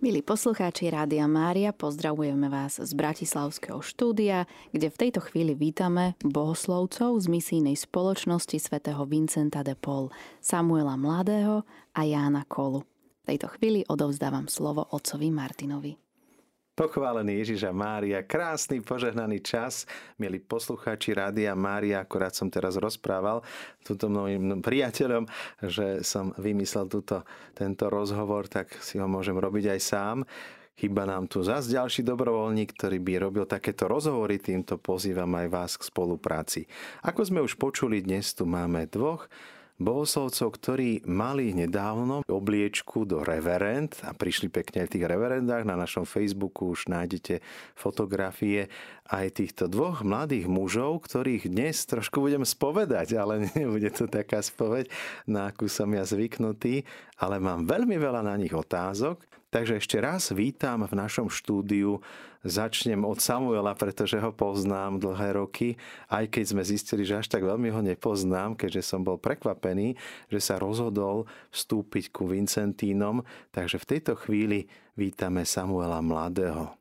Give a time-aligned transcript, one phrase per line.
[0.00, 7.20] Milí poslucháči Rádia Mária, pozdravujeme vás z Bratislavského štúdia, kde v tejto chvíli vítame bohoslovcov
[7.20, 10.08] z misijnej spoločnosti svätého Vincenta de Paul,
[10.40, 12.80] Samuela Mladého a Jána Kolu.
[13.20, 16.09] V tejto chvíli odovzdávam slovo otcovi Martinovi.
[16.80, 19.84] Pochválený Ježiša Mária, krásny požehnaný čas,
[20.16, 23.44] milí poslucháči Rádia Mária, akorát som teraz rozprával
[23.84, 25.28] túto mojim priateľom,
[25.60, 27.20] že som vymyslel túto,
[27.52, 30.16] tento rozhovor, tak si ho môžem robiť aj sám.
[30.80, 35.72] Chyba nám tu zase ďalší dobrovoľník, ktorý by robil takéto rozhovory, týmto pozývam aj vás
[35.76, 36.64] k spolupráci.
[37.04, 39.28] Ako sme už počuli, dnes tu máme dvoch
[39.80, 45.64] bohoslovcov, ktorí mali nedávno obliečku do reverend a prišli pekne aj v tých reverendách.
[45.64, 47.40] Na našom Facebooku už nájdete
[47.72, 48.68] fotografie
[49.08, 54.92] aj týchto dvoch mladých mužov, ktorých dnes trošku budem spovedať, ale nebude to taká spoveď,
[55.24, 56.84] na akú som ja zvyknutý,
[57.16, 59.29] ale mám veľmi veľa na nich otázok.
[59.50, 61.98] Takže ešte raz vítam v našom štúdiu
[62.46, 65.74] Začnem od Samuela, pretože ho poznám dlhé roky,
[66.08, 69.98] aj keď sme zistili, že až tak veľmi ho nepoznám, keďže som bol prekvapený,
[70.32, 73.26] že sa rozhodol vstúpiť ku Vincentínom.
[73.50, 76.72] Takže v tejto chvíli vítame Samuela Mladého.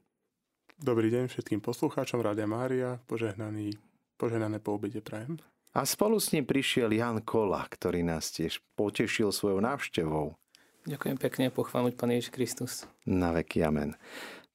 [0.79, 3.75] Dobrý deň všetkým poslucháčom Rádia Mária, požehnaný,
[4.15, 5.35] požehnané po obede prajem.
[5.75, 10.38] A spolu s ním prišiel Jan Kola, ktorý nás tiež potešil svojou návštevou.
[10.87, 12.71] Ďakujem pekne, pochváliť Pán Ježiš Kristus.
[13.03, 13.99] Na veky amen.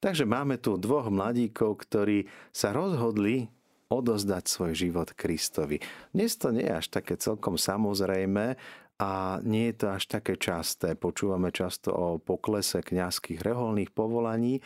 [0.01, 3.49] Takže máme tu dvoch mladíkov, ktorí sa rozhodli
[3.89, 5.77] odozdať svoj život Kristovi.
[6.09, 8.57] Dnes to nie je až také celkom samozrejme
[8.97, 9.11] a
[9.45, 10.97] nie je to až také časté.
[10.97, 14.63] Počúvame často o poklese kňazských reholných povolaní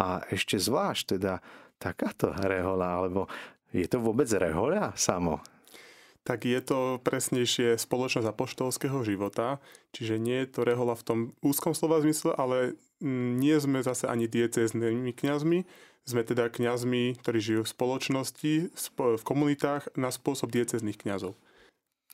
[0.00, 1.44] a ešte zvlášť teda
[1.76, 3.28] takáto rehola, alebo
[3.74, 5.42] je to vôbec rehoľa samo?
[6.24, 9.60] Tak je to presnejšie spoločnosť apoštolského života,
[9.92, 14.24] čiže nie je to rehola v tom úzkom slova zmysle, ale nie sme zase ani
[14.24, 15.68] dieceznými kňazmi,
[16.04, 18.52] sme teda kňazmi, ktorí žijú v spoločnosti,
[18.96, 21.36] v komunitách na spôsob diecezných kňazov.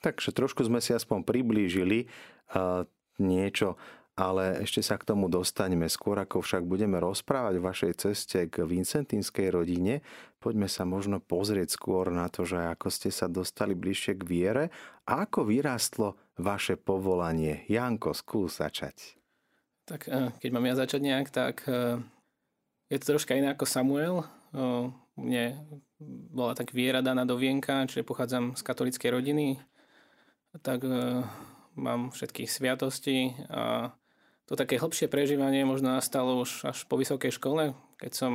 [0.02, 2.06] Takže trošku sme si aspoň priblížili
[2.54, 2.86] uh,
[3.20, 3.76] niečo
[4.20, 5.88] ale ešte sa k tomu dostaňme.
[5.88, 10.04] Skôr ako však budeme rozprávať o vašej ceste k Vincentínskej rodine,
[10.36, 14.64] poďme sa možno pozrieť skôr na to, že ako ste sa dostali bližšie k viere
[15.08, 17.64] a ako vyrástlo vaše povolanie.
[17.72, 19.16] Janko, skús začať.
[19.88, 21.96] Tak eh, keď mám ja začať nejak, tak eh,
[22.92, 24.20] je to troška iné ako Samuel.
[24.52, 24.84] Eh,
[25.16, 25.44] mne
[26.28, 29.60] bola tak viera daná do vienka, čiže pochádzam z katolíckej rodiny,
[30.64, 30.80] tak
[31.76, 33.92] mám všetky sviatosti a
[34.50, 37.70] to také hlbšie prežívanie možno nastalo už až po vysokej škole,
[38.02, 38.32] keď som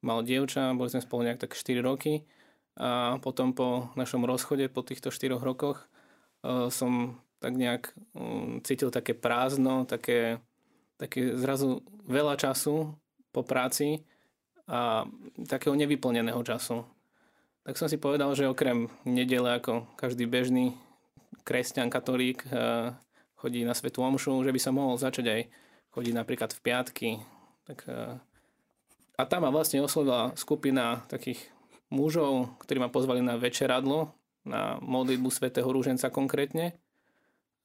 [0.00, 2.24] mal dievča, boli sme spolu nejak tak 4 roky
[2.80, 5.84] a potom po našom rozchode, po týchto 4 rokoch
[6.40, 10.40] e, som tak nejak mm, cítil také prázdno, také,
[10.96, 12.96] také zrazu veľa času
[13.28, 14.00] po práci
[14.64, 15.04] a
[15.44, 16.88] takého nevyplneného času.
[17.68, 20.72] Tak som si povedal, že okrem nedele ako každý bežný
[21.44, 22.96] kresťan, katolík, e,
[23.44, 25.40] chodí na Svetú Omšu, že by sa mohol začať aj
[25.92, 27.08] chodiť napríklad v piatky.
[27.68, 28.16] Tak, e,
[29.20, 31.52] a tam ma vlastne oslovila skupina takých
[31.92, 34.16] mužov, ktorí ma pozvali na večeradlo,
[34.48, 36.72] na modlitbu Svetého Rúženca konkrétne.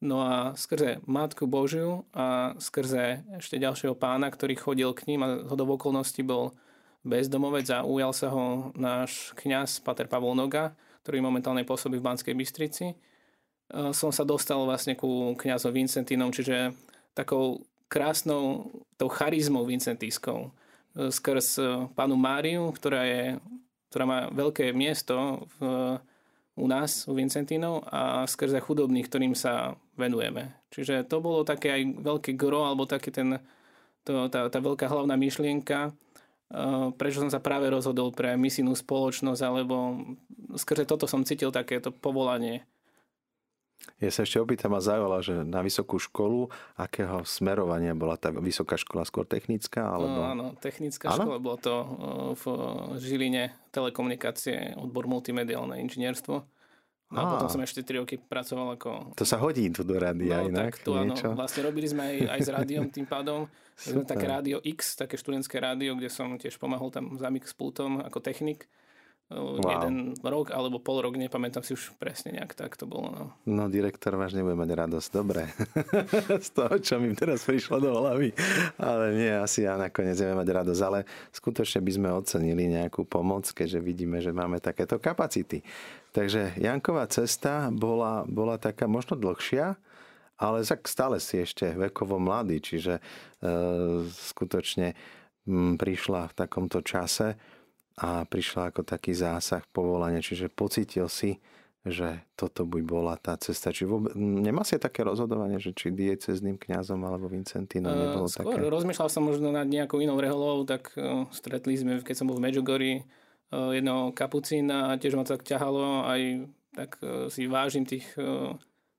[0.03, 5.43] No a skrze Matku Božiu a skrze ešte ďalšieho pána, ktorý chodil k ním a
[5.47, 6.55] hodov okolností bol
[7.03, 12.35] bezdomovec a ujal sa ho náš kňaz Pater Pavol Noga, ktorý momentálne pôsobí v Banskej
[12.35, 12.95] Bystrici
[13.69, 16.73] som sa dostal vlastne ku kňazom Vincentínom, čiže
[17.13, 23.41] takou krásnou tou charizmou vincentískou eh, skrz eh, pánu Máriu, ktorá, je,
[23.89, 25.97] ktorá má veľké miesto v,
[26.59, 30.53] u nás, u Vincentínov a skrze chudobných, ktorým sa venujeme.
[30.69, 33.41] Čiže to bolo také aj veľké gro, alebo taký ten,
[34.05, 35.95] to, tá, tá veľká hlavná myšlienka,
[36.97, 40.03] prečo som sa práve rozhodol pre misijnú spoločnosť, alebo
[40.57, 42.67] skrze toto som cítil takéto povolanie
[43.99, 46.47] ja sa ešte opýtam a zaujala, že na vysokú školu,
[46.79, 49.91] akého smerovania bola tá vysoká škola, skôr technická?
[49.91, 50.19] Alebo...
[50.19, 51.27] No, áno, technická áno?
[51.27, 51.73] škola, bolo to
[52.39, 52.43] v
[52.95, 56.35] Žiline telekomunikácie, odbor multimediálne inžinierstvo.
[57.09, 59.17] No a potom som ešte 3 roky pracoval ako...
[59.17, 60.77] To sa hodí tu do rádia no, inak?
[60.77, 61.33] Tak tu niečo?
[61.33, 63.49] áno, vlastne robili sme aj, aj s rádiom tým pádom.
[63.73, 67.97] Sme také rádio X, také študentské rádio, kde som tiež pomáhal tam za mix pultom
[68.05, 68.69] ako technik
[69.29, 69.61] wow.
[69.61, 73.13] jeden rok alebo pol rok, nepamätám si už presne nejak tak to bolo.
[73.13, 75.45] No, no direktor váš nebude mať radosť, dobre.
[76.45, 78.33] Z toho, čo mi teraz prišlo do hlavy.
[78.81, 80.81] Ale nie, asi ja nakoniec nebudem mať radosť.
[80.81, 80.99] Ale
[81.29, 85.61] skutočne by sme ocenili nejakú pomoc, keďže vidíme, že máme takéto kapacity.
[86.09, 89.77] Takže Janková cesta bola, bola taká možno dlhšia,
[90.39, 93.01] ale stále si ešte vekovo mladý, čiže e,
[94.07, 94.95] skutočne
[95.45, 97.58] m, prišla v takomto čase
[97.99, 101.35] a prišla ako taký zásah povolania, čiže pocitil si,
[101.83, 103.75] že toto by bola tá cesta.
[103.75, 108.55] Či vôbec, nemá si také rozhodovanie, že či diecezným kňazom alebo Vincentínom nebolo uh, skôr
[108.55, 108.71] také?
[108.71, 112.51] rozmýšľal som možno nad nejakou inou reholou, tak uh, stretli sme, keď som bol v
[112.51, 112.95] Medjugorji,
[113.51, 118.55] uh, jedného kapucína a tiež ma tak ťahalo aj tak uh, si vážim tých uh,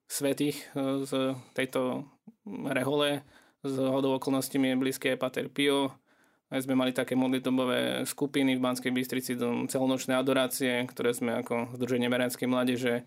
[0.08, 2.04] svetých uh, z tejto
[2.48, 3.24] rehole.
[3.60, 5.92] Z hodou okolností mi je blízke Pater Pio,
[6.50, 9.38] aj sme mali také modlitobové skupiny v Banskej Bystrici,
[9.70, 13.06] celonočné adorácie, ktoré sme ako Združenie Merenskej mládeže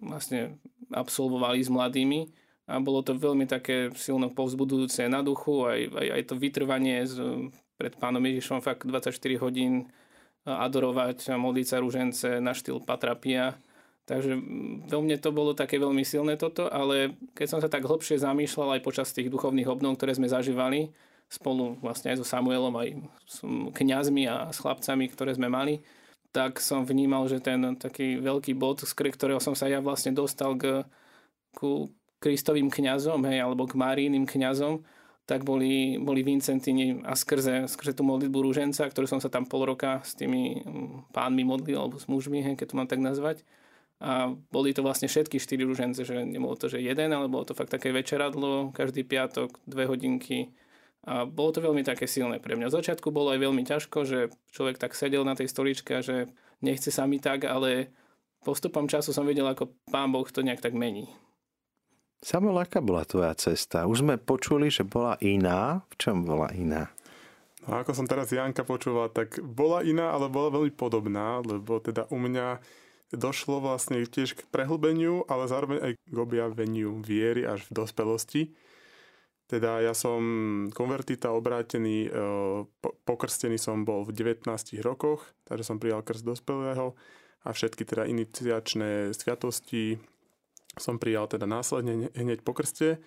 [0.00, 0.56] vlastne
[0.88, 2.32] absolvovali s mladými.
[2.68, 7.16] A bolo to veľmi také silno povzbudujúce na duchu, aj, aj, aj to vytrvanie z,
[7.80, 9.88] pred pánom Ježišom fakt 24 hodín
[10.44, 13.56] adorovať a modliť sa rúžence na štýl Patrapia.
[14.08, 14.32] Takže
[14.88, 18.80] vo mne to bolo také veľmi silné toto, ale keď som sa tak hlbšie zamýšľal
[18.80, 20.88] aj počas tých duchovných obnov, ktoré sme zažívali,
[21.28, 22.88] spolu vlastne aj so Samuelom, aj
[23.28, 23.44] s
[23.76, 25.84] kňazmi a s chlapcami, ktoré sme mali,
[26.32, 30.56] tak som vnímal, že ten taký veľký bod, z ktorého som sa ja vlastne dostal
[30.56, 30.84] k,
[31.52, 34.82] ku Kristovým kňazom, hej, alebo k Márijným kňazom,
[35.28, 39.68] tak boli, boli Vincentini a skrze, skrze tú modlitbu rúženca, ktorú som sa tam pol
[39.68, 40.64] roka s tými
[41.12, 43.44] pánmi modlil, alebo s mužmi, hej, keď to mám tak nazvať.
[44.00, 47.52] A boli to vlastne všetky štyri rúžence, že nebolo to, že jeden, ale bolo to
[47.52, 50.54] fakt také večeradlo, každý piatok, dve hodinky,
[51.06, 52.72] a bolo to veľmi také silné pre mňa.
[52.72, 54.18] Z začiatku bolo aj veľmi ťažko, že
[54.50, 57.92] človek tak sedel na tej stoličke a že nechce sa mi tak, ale
[58.42, 61.06] postupom času som videl, ako pán Boh to nejak tak mení.
[62.18, 63.86] Samuel, aká bola tvoja cesta?
[63.86, 65.86] Už sme počuli, že bola iná.
[65.94, 66.90] V čom bola iná?
[67.62, 72.10] No ako som teraz Janka počúval, tak bola iná, ale bola veľmi podobná, lebo teda
[72.10, 72.58] u mňa
[73.14, 78.42] došlo vlastne tiež k prehlbeniu, ale zároveň aj k objaveniu viery až v dospelosti.
[79.48, 80.20] Teda ja som
[80.76, 82.10] konvertita obrátený, e,
[83.08, 84.44] pokrstený som bol v 19
[84.84, 86.92] rokoch, takže som prijal krst dospelého
[87.42, 89.96] a všetky teda iniciačné sviatosti
[90.76, 93.02] som prijal teda následne hneď po krste.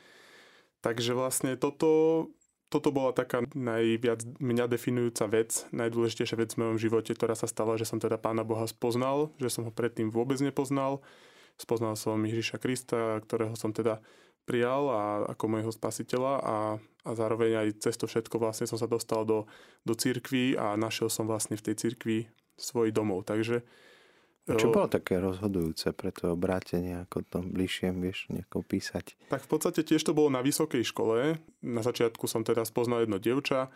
[0.82, 2.34] Takže vlastne toto,
[2.74, 7.78] toto bola taká najviac mňa definujúca vec, najdôležitejšia vec v mojom živote, ktorá sa stala,
[7.78, 11.06] že som teda Pána Boha spoznal, že som ho predtým vôbec nepoznal.
[11.62, 14.02] Spoznal som Ježiša Krista, ktorého som teda
[14.46, 15.02] prijal a,
[15.32, 16.58] ako môjho spasiteľa a,
[17.06, 19.46] a zároveň aj cez to všetko vlastne som sa dostal do,
[19.86, 22.18] do cirkvi a našiel som vlastne v tej cirkvi
[22.58, 23.26] svoj domov.
[23.26, 23.66] Takže
[24.50, 29.30] a čo bolo také rozhodujúce pre to obrátenie, ako to bližšie vieš nejako písať?
[29.30, 31.38] Tak v podstate tiež to bolo na vysokej škole.
[31.62, 33.70] Na začiatku som teda spoznal jedno dievča,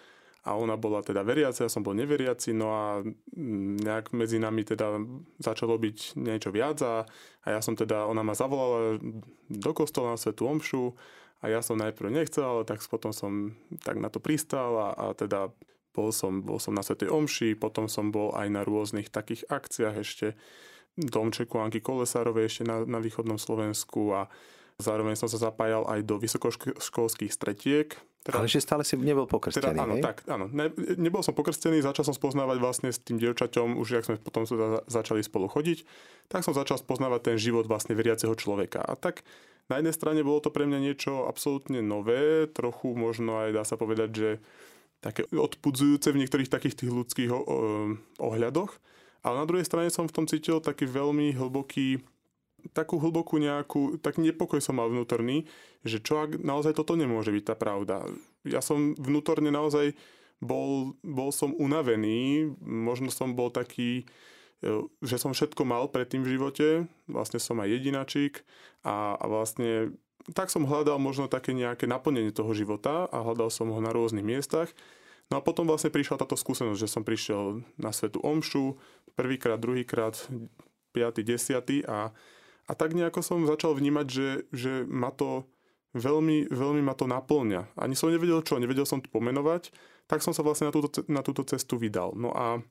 [0.45, 4.61] a ona bola teda veriaca, ja som bol neveriaci, no a mm, nejak medzi nami
[4.61, 5.01] teda
[5.41, 7.09] začalo byť niečo viac a,
[7.41, 9.01] a ja som teda, ona ma zavolala
[9.49, 10.93] do kostola na Svetu Omšu
[11.41, 15.05] a ja som najprv nechcel, ale tak potom som tak na to pristal a, a
[15.17, 15.49] teda
[15.95, 19.95] bol som, bol som na Svetej Omši, potom som bol aj na rôznych takých akciách
[19.95, 20.27] ešte
[20.99, 24.27] domčeku Anky Kolesárovej ešte na, na východnom Slovensku a
[24.75, 27.95] zároveň som sa zapájal aj do vysokoškolských stretiek,
[28.25, 30.01] teda, Ale že stále si nebol pokrstený, teda, áno, hej?
[30.01, 30.49] tak, áno.
[30.49, 34.49] Ne, nebol som pokrstený, začal som spoznávať vlastne s tým dievčaťom, už jak sme potom
[34.49, 35.85] sa začali spolu chodiť,
[36.25, 38.81] tak som začal spoznávať ten život vlastne veriaceho človeka.
[38.81, 39.21] A tak
[39.69, 43.77] na jednej strane bolo to pre mňa niečo absolútne nové, trochu možno aj dá sa
[43.77, 44.29] povedať, že
[45.03, 47.29] také odpudzujúce v niektorých takých tých ľudských
[48.19, 48.71] ohľadoch.
[49.25, 52.01] Ale na druhej strane som v tom cítil taký veľmi hlboký
[52.73, 55.45] takú hlbokú nejakú, tak nepokoj som mal vnútorný,
[55.85, 58.01] že čo ak naozaj toto nemôže byť tá pravda.
[58.41, 59.93] Ja som vnútorne naozaj
[60.41, 64.09] bol, bol som unavený, možno som bol taký,
[64.65, 66.67] e, že som všetko mal predtým v živote,
[67.05, 68.41] vlastne som aj jedinačík
[68.81, 69.93] a, a vlastne
[70.33, 74.25] tak som hľadal možno také nejaké naplnenie toho života a hľadal som ho na rôznych
[74.25, 74.73] miestach.
[75.29, 78.77] No a potom vlastne prišla táto skúsenosť, že som prišiel na svetu Omšu,
[79.17, 80.17] prvýkrát, druhýkrát,
[80.93, 82.13] piatý, desiatý a
[82.65, 85.45] a tak nejako som začal vnímať, že, že ma to
[85.93, 87.77] veľmi, veľmi ma to naplňa.
[87.77, 89.69] Ani som nevedel čo, nevedel som to pomenovať,
[90.09, 92.17] tak som sa vlastne na túto, na túto cestu vydal.
[92.17, 92.65] No a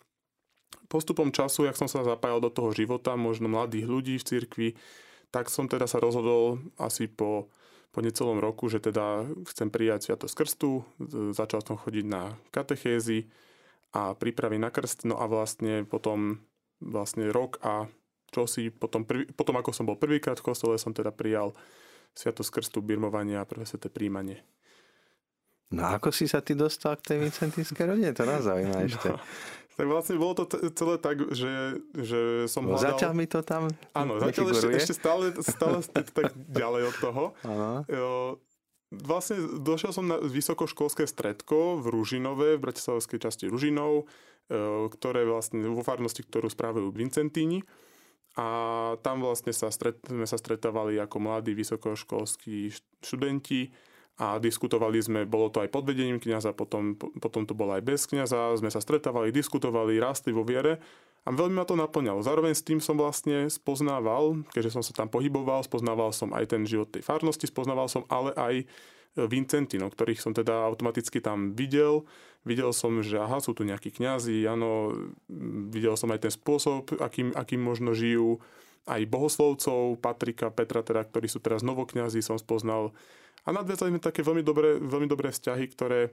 [0.90, 4.68] postupom času, jak som sa zapájal do toho života, možno mladých ľudí v cirkvi,
[5.35, 7.50] tak som teda sa rozhodol asi po,
[7.91, 10.87] po necelom roku, že teda chcem prijať Sviatosť krstu,
[11.35, 13.26] začal som chodiť na katechézy
[13.91, 16.38] a prípravy na krst, no a vlastne potom
[16.79, 17.91] vlastne rok a
[18.31, 21.50] čo si potom, prvý, potom ako som bol prvýkrát v kostole, som teda prijal
[22.14, 24.38] Sviatosť krstu, birmovania a prvé sveté príjmanie.
[25.75, 28.14] No ako si sa ty dostal k tej Vincentínskej rodine?
[28.14, 29.11] To nás zaujíma ešte.
[29.11, 29.19] No,
[29.75, 32.95] Tak vlastne bolo to celé tak, že, že som hľadal...
[32.95, 37.23] Zatiaľ mi to tam Áno, zatiaľ ešte, ešte stále, stále tak, ďalej od toho.
[37.43, 37.83] Áno.
[38.95, 44.07] Vlastne došiel som na vysokoškolské stredko v Ružinove, v bratislavskej časti Ružinov,
[44.95, 47.66] ktoré vlastne vo farnosti, ktorú správajú Vincentíni.
[48.35, 48.47] A
[49.02, 52.71] tam vlastne sa stret, sme sa stretávali ako mladí vysokoškolskí
[53.02, 53.71] študenti
[54.14, 58.06] a diskutovali sme, bolo to aj pod vedením kniaza, potom, potom to bolo aj bez
[58.06, 60.78] kniaza, sme sa stretávali, diskutovali, rastli vo viere
[61.26, 62.23] a veľmi ma to naplňalo.
[62.23, 66.62] Zároveň s tým som vlastne spoznával, keďže som sa tam pohyboval, spoznával som aj ten
[66.62, 68.54] život tej farnosti, spoznával som ale aj
[69.14, 72.02] Vincentino, ktorých som teda automaticky tam videl.
[72.42, 74.92] Videl som, že aha, sú tu nejakí kňazi, áno,
[75.71, 78.42] videl som aj ten spôsob, akým, akým možno žijú,
[78.85, 82.92] aj bohoslovcov, Patrika, Petra, teda, ktorí sú teraz novokňazí, som spoznal
[83.44, 86.12] a nadviazali sme také veľmi dobré, veľmi dobré vzťahy, ktoré,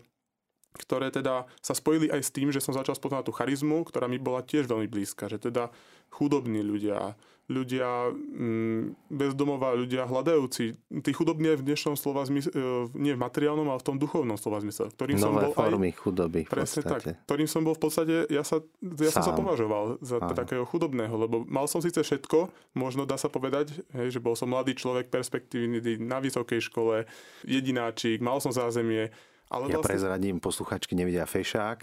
[0.75, 4.19] ktoré teda sa spojili aj s tým, že som začal spoznať tú charizmu, ktorá mi
[4.19, 5.71] bola tiež veľmi blízka, že teda
[6.11, 7.15] chudobní ľudia,
[7.51, 12.55] ľudia mm, bezdomová, ľudia hľadajúci, tí chudobní v dnešnom slova zmysle,
[12.95, 15.99] nie v materiálnom, ale v tom duchovnom slova zmysle, ktorým Nové som bol formy aj,
[15.99, 20.23] chudoby presne tak, ktorým som bol v podstate, ja, sa, ja som sa považoval za
[20.23, 20.31] Aha.
[20.31, 24.47] takého chudobného, lebo mal som síce všetko, možno dá sa povedať, hej, že bol som
[24.47, 27.03] mladý človek, perspektívny na vysokej škole,
[27.43, 29.11] jedináčik, mal som zázemie,
[29.51, 29.91] ale ja vlastne...
[29.91, 31.79] prezradím, posluchačky nevidia fešák.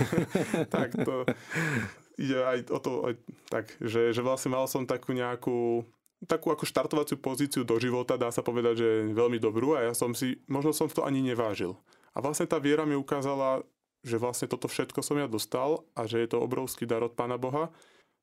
[0.74, 1.28] tak to,
[2.18, 3.14] ide aj o to, aj,
[3.50, 5.82] tak, že, že vlastne mal som takú nejakú
[6.24, 10.16] takú ako štartovaciu pozíciu do života, dá sa povedať, že veľmi dobrú a ja som
[10.16, 11.76] si, možno som to ani nevážil.
[12.16, 13.60] A vlastne tá viera mi ukázala,
[14.04, 17.36] že vlastne toto všetko som ja dostal a že je to obrovský dar od Pána
[17.36, 17.68] Boha.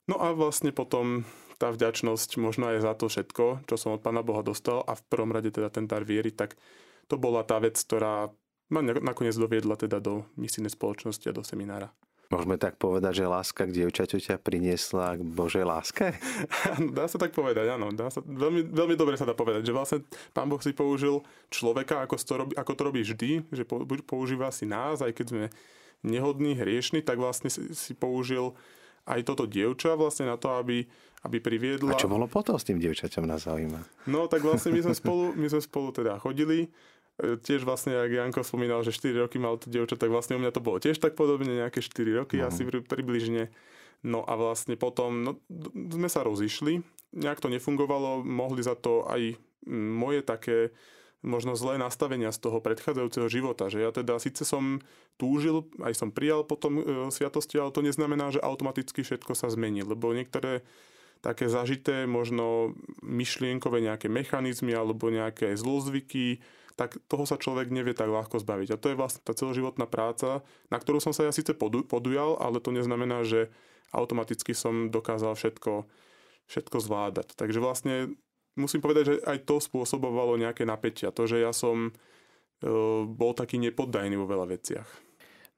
[0.09, 1.25] No a vlastne potom
[1.61, 5.05] tá vďačnosť možno aj za to všetko, čo som od Pána Boha dostal a v
[5.05, 6.57] prvom rade teda ten dar viery, tak
[7.05, 8.33] to bola tá vec, ktorá
[8.71, 11.91] ma nakoniec doviedla teda do misijnej spoločnosti a do seminára.
[12.31, 16.15] Môžeme tak povedať, že láska k dievčaťu ťa priniesla k Božej láske?
[16.97, 17.91] dá sa tak povedať, áno.
[17.91, 19.99] Dá sa, veľmi, veľmi dobre sa dá povedať, že vlastne
[20.31, 21.19] Pán Boh si použil
[21.51, 23.67] človeka, ako to robí, ako to robí vždy, že
[24.07, 25.45] používa si nás, aj keď sme
[26.07, 28.55] nehodní, hriešni, tak vlastne si, si použil
[29.11, 30.87] aj toto dievča vlastne na to, aby,
[31.27, 31.91] aby priviedla...
[31.91, 34.07] A čo bolo potom s tým dievčaťom na zaujíma?
[34.07, 36.71] No tak vlastne my sme spolu, my sme spolu teda chodili
[37.19, 40.51] tiež vlastne, ak Janko spomínal, že 4 roky mal to dievča, tak vlastne u mňa
[40.55, 42.49] to bolo tiež tak podobne, nejaké 4 roky uh-huh.
[42.49, 43.51] asi približne.
[44.01, 45.31] No a vlastne potom no,
[45.69, 46.81] sme sa rozišli,
[47.13, 49.37] nejak to nefungovalo, mohli za to aj
[49.69, 50.73] moje také
[51.21, 54.81] možno zlé nastavenia z toho predchádzajúceho života, že ja teda síce som
[55.21, 59.85] túžil, aj som prijal potom e, sviatosti, ale to neznamená, že automaticky všetko sa zmení,
[59.85, 60.65] lebo niektoré
[61.21, 62.73] také zažité možno
[63.05, 66.41] myšlienkové nejaké mechanizmy alebo nejaké zlozvyky,
[66.75, 68.75] tak toho sa človek nevie tak ľahko zbaviť.
[68.75, 72.63] A to je vlastne tá celoživotná práca, na ktorú som sa ja síce podujal, ale
[72.63, 73.51] to neznamená, že
[73.91, 75.85] automaticky som dokázal všetko,
[76.47, 77.35] všetko zvládať.
[77.35, 78.15] Takže vlastne
[78.55, 81.11] musím povedať, že aj to spôsobovalo nejaké napätia.
[81.11, 81.91] To, že ja som e,
[83.05, 84.87] bol taký nepoddajný vo veľa veciach.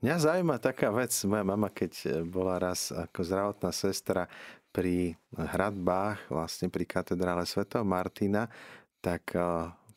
[0.03, 1.15] Mňa zaujíma taká vec.
[1.23, 4.27] Moja mama, keď bola raz ako zdravotná sestra
[4.73, 8.49] pri hradbách, vlastne pri katedrále svätého Martina,
[8.99, 9.39] tak e,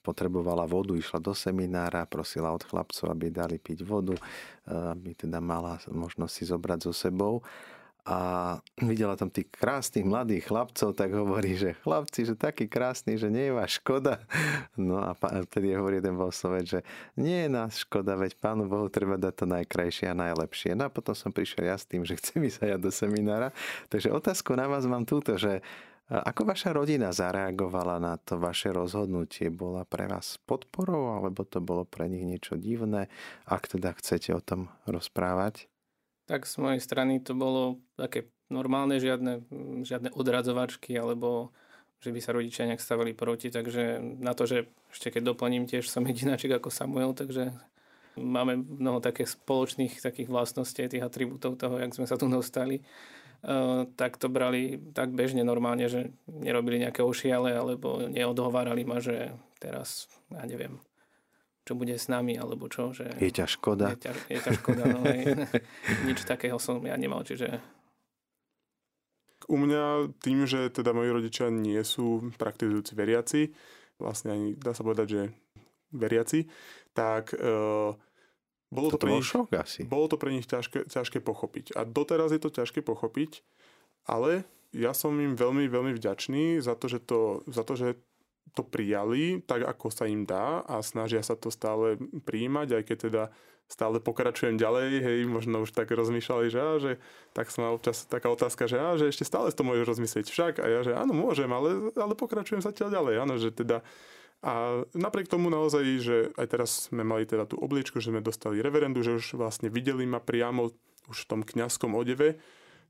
[0.06, 5.42] potrebovala vodu, išla do seminára, prosila od chlapcov, aby dali piť vodu, eh, aby teda
[5.42, 7.42] mala možnosť si zobrať so sebou.
[8.06, 13.26] A videla tam tých krásnych mladých chlapcov, tak hovorí, že chlapci, že taký krásny, že
[13.26, 14.22] nie je vás škoda.
[14.78, 16.80] No a vtedy hovorí jeden bohoslovec, že
[17.18, 20.78] nie je nás škoda, veď Pánu Bohu treba dať to najkrajšie a najlepšie.
[20.78, 23.50] No a potom som prišiel ja s tým, že chcem ísť aj ja do seminára.
[23.90, 25.66] Takže otázku na vás mám túto, že
[26.06, 29.50] ako vaša rodina zareagovala na to vaše rozhodnutie?
[29.50, 33.10] Bola pre vás podporou, alebo to bolo pre nich niečo divné?
[33.42, 35.66] Ak teda chcete o tom rozprávať?
[36.30, 39.42] Tak z mojej strany to bolo také normálne, žiadne,
[39.82, 41.50] žiadne odradzovačky, alebo
[41.98, 45.90] že by sa rodičia nejak stavili proti, takže na to, že ešte keď doplním tiež
[45.90, 47.50] som jedináčik ako Samuel, takže
[48.14, 52.84] máme mnoho takých spoločných takých vlastností, tých atribútov toho, jak sme sa tu dostali
[53.97, 60.11] tak to brali tak bežne normálne, že nerobili nejaké ošiale alebo neodhovárali ma, že teraz,
[60.33, 60.81] ja neviem,
[61.66, 62.95] čo bude s nami, alebo čo.
[62.95, 63.87] Že je ťa škoda.
[63.95, 65.02] Je ťa, je ťa škoda, no
[66.07, 67.59] Nič takého som ja nemal, čiže...
[69.47, 73.40] U mňa tým, že teda moji rodičia nie sú praktizujúci veriaci,
[73.99, 75.23] vlastne ani dá sa povedať, že
[75.95, 76.50] veriaci,
[76.90, 77.95] tak uh,
[78.70, 79.80] bolo to, to, pre nich, šok asi.
[79.87, 81.78] Bolo to pre nich ťažké, ťažké pochopiť.
[81.78, 83.46] A doteraz je to ťažké pochopiť,
[84.06, 84.42] ale
[84.75, 87.88] ja som im veľmi, veľmi vďačný za to, že to, za to, že
[88.54, 92.99] to prijali tak, ako sa im dá a snažia sa to stále prijímať, aj keď
[93.11, 93.23] teda
[93.66, 96.92] stále pokračujem ďalej, hej, možno už tak rozmýšľali, že, á, že
[97.35, 100.54] tak som mal občas taká otázka, že, á, že ešte stále to môžeš rozmyslieť však
[100.62, 103.82] a ja, že áno, môžem, ale, ale pokračujem zatiaľ ďalej, áno, že teda
[104.45, 108.61] a napriek tomu naozaj, že aj teraz sme mali teda tú obliečku, že sme dostali
[108.61, 110.71] reverendu, že už vlastne videli ma priamo
[111.09, 112.37] už v tom kňazskom odeve,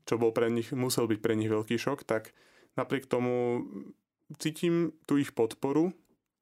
[0.03, 2.35] čo bol pre nich, musel byť pre nich veľký šok, tak
[2.75, 3.63] napriek tomu
[4.35, 5.95] cítim tu ich podporu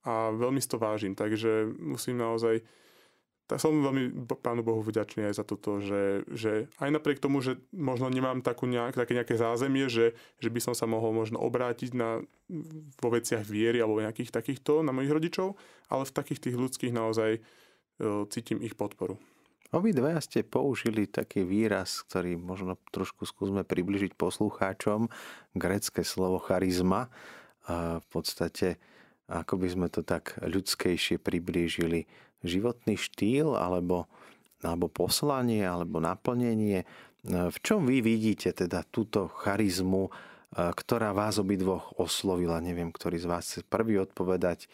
[0.06, 2.66] a veľmi si to vážim, takže musím naozaj
[3.46, 7.62] tak som veľmi Pánu Bohu vďačný aj za toto, že, že aj napriek tomu, že
[7.70, 11.94] možno nemám takú nejak, také nejaké zázemie, že, že by som sa mohol možno obrátiť
[11.94, 12.26] na,
[12.98, 15.54] vo veciach viery alebo nejakých takýchto na mojich rodičov,
[15.94, 17.42] ale v takých tých ľudských naozaj e,
[18.34, 19.22] cítim ich podporu.
[19.74, 25.10] Obidve ste použili taký výraz, ktorý možno trošku skúsme približiť poslucháčom.
[25.58, 27.10] Grecké slovo charizma.
[27.66, 28.78] A v podstate,
[29.26, 32.06] ako by sme to tak ľudskejšie priblížili,
[32.46, 34.10] životný štýl alebo,
[34.62, 36.86] alebo poslanie alebo naplnenie.
[37.26, 40.14] V čom vy vidíte teda túto charizmu,
[40.54, 42.64] ktorá vás obidvoch oslovila?
[42.64, 44.70] Neviem, ktorý z vás chce prvý odpovedať.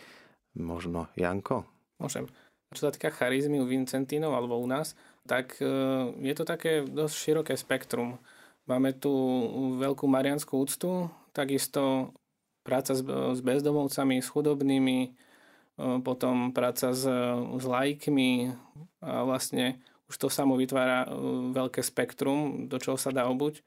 [0.54, 1.63] Možno Janko?
[1.98, 2.28] Môžem.
[2.72, 4.96] Čo sa týka charizmy u Vincentínov alebo u nás,
[5.28, 5.68] tak e,
[6.24, 8.16] je to také dosť široké spektrum.
[8.63, 9.12] Máme tu
[9.75, 12.16] veľkú marianskú úctu, takisto
[12.63, 15.12] práca s bezdomovcami, s chudobnými,
[15.80, 17.08] potom práca s,
[17.58, 18.54] s lajkmi
[19.01, 19.80] a vlastne
[20.12, 21.08] už to samo vytvára
[21.56, 23.63] veľké spektrum, do čoho sa dá obuť.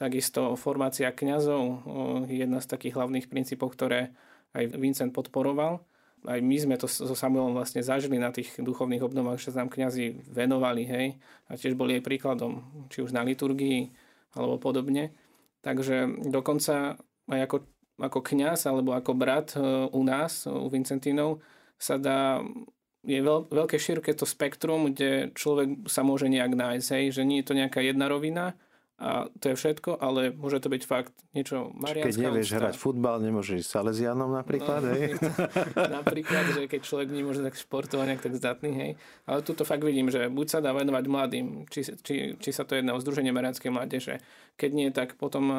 [0.00, 1.84] Takisto formácia kňazov
[2.26, 4.16] je jedna z takých hlavných princípov, ktoré
[4.56, 5.84] aj Vincent podporoval.
[6.22, 9.74] Aj my sme to so Samuelom vlastne zažili na tých duchovných obnovách, že sa nám
[9.74, 11.06] kňazi venovali, hej,
[11.50, 13.90] a tiež boli aj príkladom, či už na liturgii,
[14.38, 15.12] alebo podobne.
[15.66, 17.56] Takže dokonca aj ako
[18.02, 21.38] ako kňaz alebo ako brat e, u nás, u Vincentínov,
[21.78, 22.42] sa dá
[23.02, 27.42] je veľ, veľké široké to spektrum, kde človek sa môže nejak nájsť, hej, že nie
[27.42, 28.54] je to nejaká jedna rovina
[29.02, 32.58] a to je všetko, ale môže to byť fakt niečo mariánska Keď nevieš ústa.
[32.62, 35.18] hrať futbal, nemôžeš ísť Salesianom napríklad, no, hej?
[35.98, 38.90] napríklad, že keď človek nemôže tak športovať nejak tak zdatný, hej.
[39.26, 42.78] Ale tuto fakt vidím, že buď sa dá venovať mladým, či, či, či sa to
[42.78, 44.22] jedná o Združenie mariánskej mládeže.
[44.54, 45.58] Keď nie, tak potom e,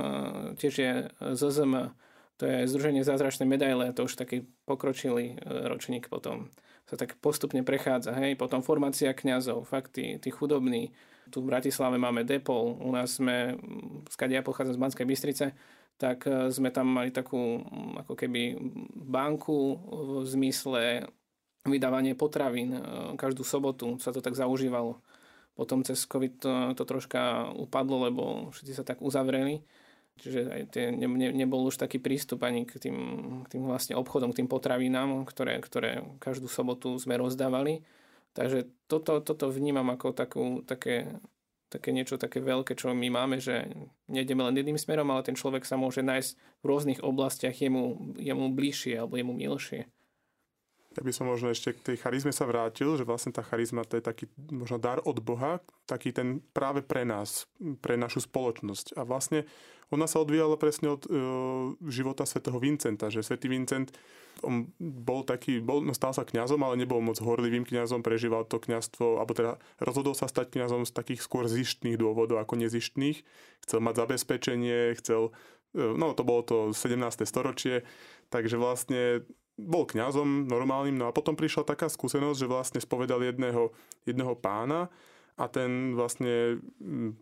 [0.56, 0.91] tiež je
[1.36, 1.91] ZZM,
[2.38, 6.50] to je Združenie zázračnej medaile, to už taký pokročilý e, ročník potom
[6.89, 8.12] sa tak postupne prechádza.
[8.17, 8.36] Hej?
[8.36, 10.91] Potom formácia kňazov, fakt tí, tí chudobní.
[11.32, 13.56] Tu v Bratislave máme Depol, u nás sme,
[14.12, 15.46] skade ja pochádzam z Banskej Bystrice,
[15.96, 17.63] tak e, sme tam mali takú
[18.02, 18.58] ako keby
[18.98, 21.08] banku v zmysle
[21.63, 22.76] vydávanie potravín.
[22.76, 22.82] E,
[23.15, 25.00] každú sobotu sa to tak zaužívalo.
[25.54, 29.62] Potom cez COVID to, to troška upadlo, lebo všetci sa tak uzavreli
[30.21, 32.97] Čiže aj tie, ne, ne, nebol už taký prístup ani k tým,
[33.43, 37.82] k tým vlastne obchodom, k tým potravinám, ktoré, ktoré každú sobotu sme rozdávali.
[38.38, 41.17] Takže toto, toto vnímam ako takú, také,
[41.69, 43.69] také niečo také veľké, čo my máme, že
[44.10, 48.45] nejdeme len jedným smerom, ale ten človek sa môže nájsť v rôznych oblastiach jemu, jemu
[48.54, 49.89] bližšie alebo jemu milšie.
[50.93, 53.97] Ja by som možno ešte k tej charizme sa vrátil, že vlastne tá charizma to
[53.97, 55.58] je taký možno dar od Boha,
[55.89, 57.49] taký ten práve pre nás,
[57.82, 58.93] pre našu spoločnosť.
[58.93, 59.49] A vlastne
[59.93, 61.10] ona sa odvíjala presne od e,
[61.89, 63.93] života svätého Vincenta, že svätý Vincent
[64.41, 68.58] on bol taký, bol, no stal sa kňazom, ale nebol moc horlivým kňazom, prežíval to
[68.58, 73.21] kňazstvo, alebo teda rozhodol sa stať kňazom z takých skôr zištných dôvodov ako nezištných.
[73.65, 75.29] Chcel mať zabezpečenie, chcel,
[75.77, 77.25] e, no to bolo to 17.
[77.29, 77.86] storočie,
[78.34, 79.21] takže vlastne
[79.63, 83.71] bol kňazom normálnym, no a potom prišla taká skúsenosť, že vlastne spovedal jedného,
[84.04, 84.91] jedného pána
[85.34, 86.62] a ten vlastne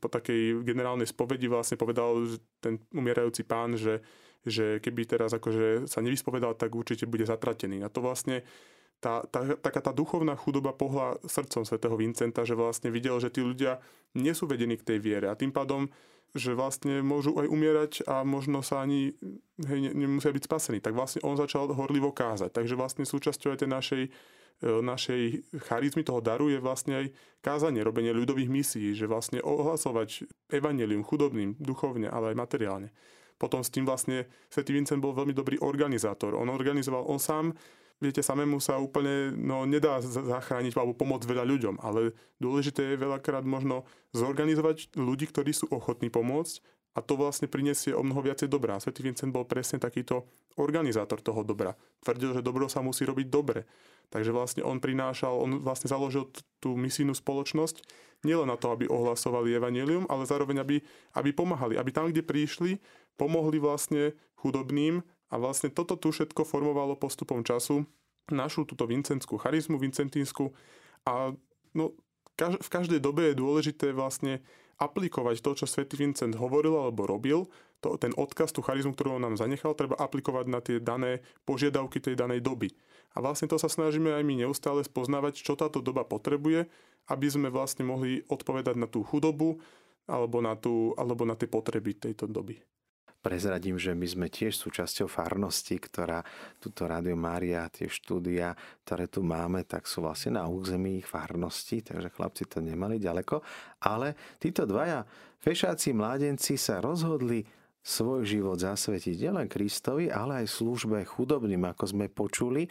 [0.04, 4.04] po takej generálnej spovedi vlastne povedal že ten umierajúci pán, že,
[4.43, 7.86] že keby teraz akože sa nevyspovedal, tak určite bude zatratený.
[7.86, 8.43] A to vlastne
[9.01, 13.41] tá, tá, taká tá duchovná chudoba pohla srdcom svätého Vincenta, že vlastne videl, že tí
[13.41, 13.82] ľudia
[14.13, 15.88] nie sú vedení k tej viere a tým pádom
[16.31, 19.15] že vlastne môžu aj umierať a možno sa ani
[19.67, 20.79] hej, nemusia byť spasení.
[20.79, 22.55] Tak vlastne on začal horlivo kázať.
[22.55, 25.21] Takže vlastne súčasťou aj tej našej, e, našej
[25.67, 27.05] charizmy toho daru je vlastne aj
[27.43, 32.89] kázanie, robenie ľudových misií, že vlastne ohlasovať evanelium chudobným, duchovne, ale aj materiálne.
[33.35, 36.37] Potom s tým vlastne Svetý Vincent bol veľmi dobrý organizátor.
[36.37, 37.57] On organizoval, on sám
[38.01, 43.45] viete, samému sa úplne no, nedá zachrániť alebo pomôcť veľa ľuďom, ale dôležité je veľakrát
[43.45, 43.85] možno
[44.17, 46.59] zorganizovať ľudí, ktorí sú ochotní pomôcť
[46.91, 48.75] a to vlastne prinesie o mnoho viacej dobrá.
[48.81, 50.27] Svetý Vincent bol presne takýto
[50.59, 51.77] organizátor toho dobra.
[52.03, 53.63] Tvrdil, že dobro sa musí robiť dobre.
[54.11, 56.27] Takže vlastne on prinášal, on vlastne založil
[56.59, 57.79] tú misijnú spoločnosť
[58.27, 60.83] nielen na to, aby ohlasovali evanelium, ale zároveň, aby,
[61.15, 61.79] aby pomáhali.
[61.79, 62.83] Aby tam, kde prišli,
[63.15, 64.99] pomohli vlastne chudobným
[65.31, 67.87] a vlastne toto tu všetko formovalo postupom času.
[68.29, 70.51] Našu túto vincentskú charizmu, vincentínsku
[71.07, 71.33] a
[71.73, 71.95] no,
[72.37, 74.43] v každej dobe je dôležité vlastne
[74.81, 77.45] aplikovať to, čo svätý Vincent hovoril alebo robil,
[77.85, 82.01] to, ten odkaz, tú charizmu, ktorú on nám zanechal, treba aplikovať na tie dané požiadavky
[82.01, 82.73] tej danej doby.
[83.13, 86.65] A vlastne to sa snažíme aj my neustále spoznávať, čo táto doba potrebuje,
[87.09, 89.61] aby sme vlastne mohli odpovedať na tú chudobu
[90.09, 92.57] alebo na, tú, alebo na tie potreby tejto doby
[93.21, 96.25] prezradím, že my sme tiež súčasťou farnosti, ktorá
[96.57, 101.86] túto Rádio Mária, tie štúdia, ktoré tu máme, tak sú vlastne na území ich farnosti,
[101.86, 103.45] takže chlapci to nemali ďaleko.
[103.86, 105.05] Ale títo dvaja
[105.39, 107.45] fešáci mládenci sa rozhodli
[107.81, 112.69] svoj život zasvetiť nielen Kristovi, ale aj službe chudobným, ako sme počuli.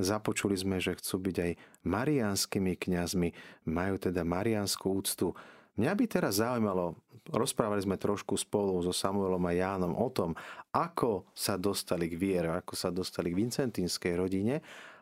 [0.00, 1.52] Započuli sme, že chcú byť aj
[1.84, 3.28] mariánskymi kňazmi,
[3.68, 5.36] majú teda mariánsku úctu
[5.78, 6.98] Mňa by teraz zaujímalo,
[7.30, 10.34] rozprávali sme trošku spolu so Samuelom a Jánom o tom,
[10.74, 14.58] ako sa dostali k viere, ako sa dostali k vincentínskej rodine.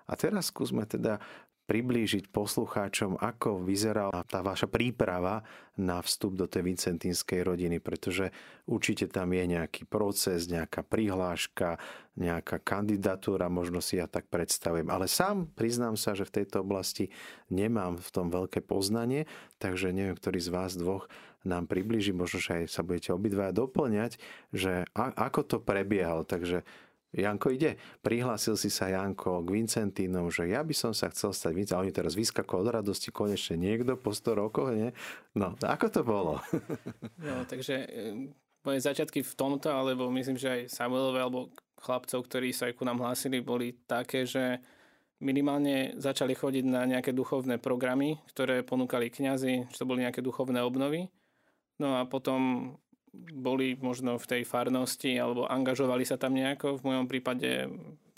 [0.09, 1.21] A teraz skúsme teda
[1.69, 5.45] priblížiť poslucháčom, ako vyzerala tá vaša príprava
[5.77, 8.33] na vstup do tej vincentínskej rodiny, pretože
[8.65, 11.77] určite tam je nejaký proces, nejaká prihláška,
[12.17, 14.89] nejaká kandidatúra, možno si ja tak predstavujem.
[14.89, 17.13] Ale sám priznám sa, že v tejto oblasti
[17.53, 19.29] nemám v tom veľké poznanie,
[19.61, 21.07] takže neviem, ktorý z vás dvoch
[21.47, 24.19] nám približí, možno, že aj sa budete obidva doplňať,
[24.51, 26.27] že ako to prebiehalo.
[26.27, 26.67] Takže
[27.09, 27.81] Janko ide.
[28.05, 31.77] Prihlásil si sa Janko k Vincentínom, že ja by som sa chcel stať Vincent.
[31.81, 34.93] A oni teraz vyskakujú od radosti konečne niekto po 100 rokoch, nie?
[35.33, 36.37] No, ako to bolo?
[37.25, 37.89] no, takže e,
[38.61, 41.49] moje začiatky v tomto, alebo myslím, že aj Samuelové, alebo
[41.81, 44.61] chlapcov, ktorí sa aj ku nám hlásili, boli také, že
[45.19, 50.61] minimálne začali chodiť na nejaké duchovné programy, ktoré ponúkali kňazi, že to boli nejaké duchovné
[50.63, 51.11] obnovy.
[51.79, 52.75] No a potom
[53.15, 56.79] boli možno v tej farnosti alebo angažovali sa tam nejako.
[56.79, 57.69] V mojom prípade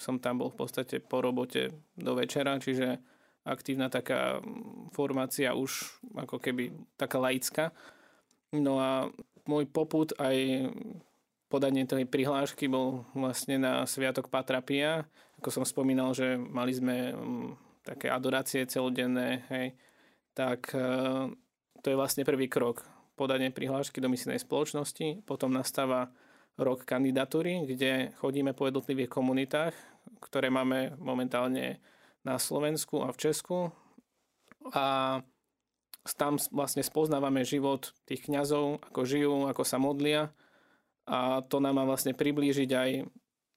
[0.00, 3.00] som tam bol v podstate po robote do večera, čiže
[3.44, 4.40] aktívna taká
[4.92, 7.64] formácia už ako keby taká laická.
[8.57, 9.09] No a
[9.46, 10.68] môj poput aj
[11.50, 15.07] podanie tej prihlášky bol vlastne na Sviatok Patrapia.
[15.42, 17.48] Ako som spomínal, že mali sme mm,
[17.83, 19.74] také adorácie celodenné, hej,
[20.37, 20.87] tak e,
[21.83, 22.87] to je vlastne prvý krok
[23.21, 26.09] podanie prihlášky do misijnej spoločnosti, potom nastáva
[26.57, 29.77] rok kandidatúry, kde chodíme po jednotlivých komunitách,
[30.25, 31.85] ktoré máme momentálne
[32.25, 33.59] na Slovensku a v Česku.
[34.73, 35.21] A
[36.17, 40.33] tam vlastne spoznávame život tých kňazov, ako žijú, ako sa modlia.
[41.05, 42.91] A to nám má vlastne priblížiť aj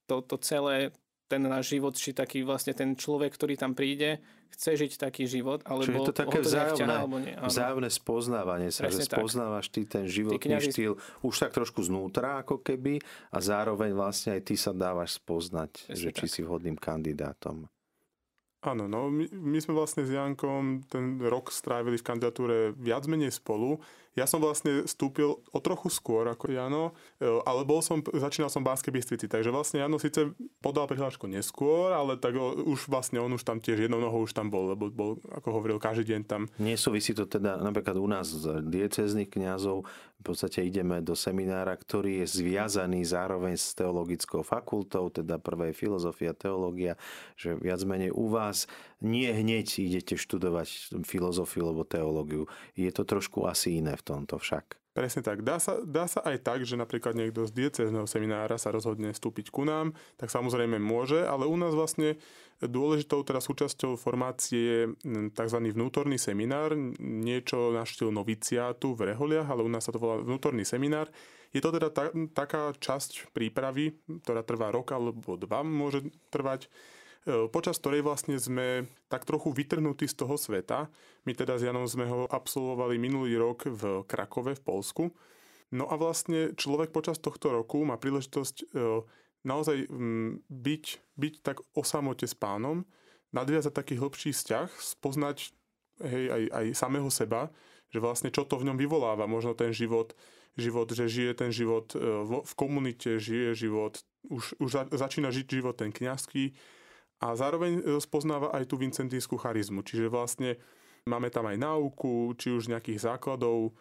[0.08, 0.92] to, to celé,
[1.34, 4.22] ten náš život, či taký vlastne ten človek, ktorý tam príde,
[4.54, 7.34] chce žiť taký život, alebo Čiže je to také to vzájomné, alebo nie.
[7.34, 9.18] vzájomné spoznávanie sa, Presne že tak.
[9.18, 10.70] spoznávaš ty ten životný kňazi...
[10.70, 10.94] štýl
[11.26, 13.02] už tak trošku znútra ako keby
[13.34, 16.18] a zároveň vlastne aj ty sa dávaš spoznať, Presne že tak.
[16.22, 17.66] či si vhodným kandidátom.
[18.64, 23.36] Áno, no my, my sme vlastne s Jankom ten rok strávili v kandidatúre viac menej
[23.36, 28.50] spolu ja som vlastne vstúpil o trochu skôr ako Jano, e, ale bol som, začínal
[28.54, 30.30] som v Banskej Bystrici, takže vlastne Jano síce
[30.62, 34.54] podal prihlášku neskôr, ale tak už vlastne on už tam tiež jednou nohou už tam
[34.54, 36.46] bol, lebo bol, ako hovoril, každý deň tam.
[36.62, 39.90] Nesúvisí to teda napríklad u nás z diecezných kňazov,
[40.24, 46.32] v podstate ideme do seminára, ktorý je zviazaný zároveň s teologickou fakultou, teda prvé filozofia,
[46.32, 46.96] teológia,
[47.36, 48.72] že viac menej u vás
[49.04, 52.48] nie hneď idete študovať filozofiu alebo teológiu.
[52.80, 54.80] Je to trošku asi iné v tomto však.
[54.94, 55.42] Presne tak.
[55.42, 59.50] Dá sa, dá sa aj tak, že napríklad niekto z diecezného seminára sa rozhodne vstúpiť
[59.50, 62.22] ku nám, tak samozrejme môže, ale u nás vlastne
[62.62, 64.80] dôležitou teraz súčasťou formácie je
[65.34, 65.58] tzv.
[65.74, 71.10] vnútorný seminár, niečo na noviciátu v Reholiach, ale u nás sa to volá vnútorný seminár.
[71.54, 73.94] Je to teda ta, taká časť prípravy,
[74.26, 76.70] ktorá trvá rok alebo dva, môže trvať,
[77.24, 80.92] E, počas ktorej vlastne sme tak trochu vytrhnutí z toho sveta.
[81.24, 85.04] My teda s Janom sme ho absolvovali minulý rok v Krakove v Polsku.
[85.74, 88.66] No a vlastne človek počas tohto roku má príležitosť e,
[89.44, 89.88] naozaj
[90.50, 90.86] byť,
[91.20, 92.88] byť tak o samote s pánom,
[93.36, 95.52] nadviazať taký hlbší vzťah, spoznať
[96.04, 97.52] hej, aj, aj samého seba,
[97.94, 99.30] že vlastne čo to v ňom vyvoláva.
[99.30, 100.18] Možno ten život,
[100.58, 105.76] život že žije ten život e, v, komunite, žije život, už, už začína žiť život
[105.78, 106.56] ten kňazský,
[107.24, 109.80] a zároveň spoznáva aj tú vincentínsku charizmu.
[109.88, 110.60] Čiže vlastne
[111.08, 113.72] máme tam aj náuku, či už nejakých základov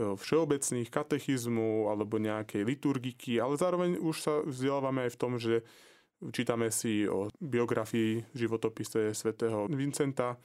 [0.00, 5.60] všeobecných, katechizmu alebo nejakej liturgiky, ale zároveň už sa vzdelávame aj v tom, že
[6.32, 10.36] čítame si o biografii životopise svätého Vincenta,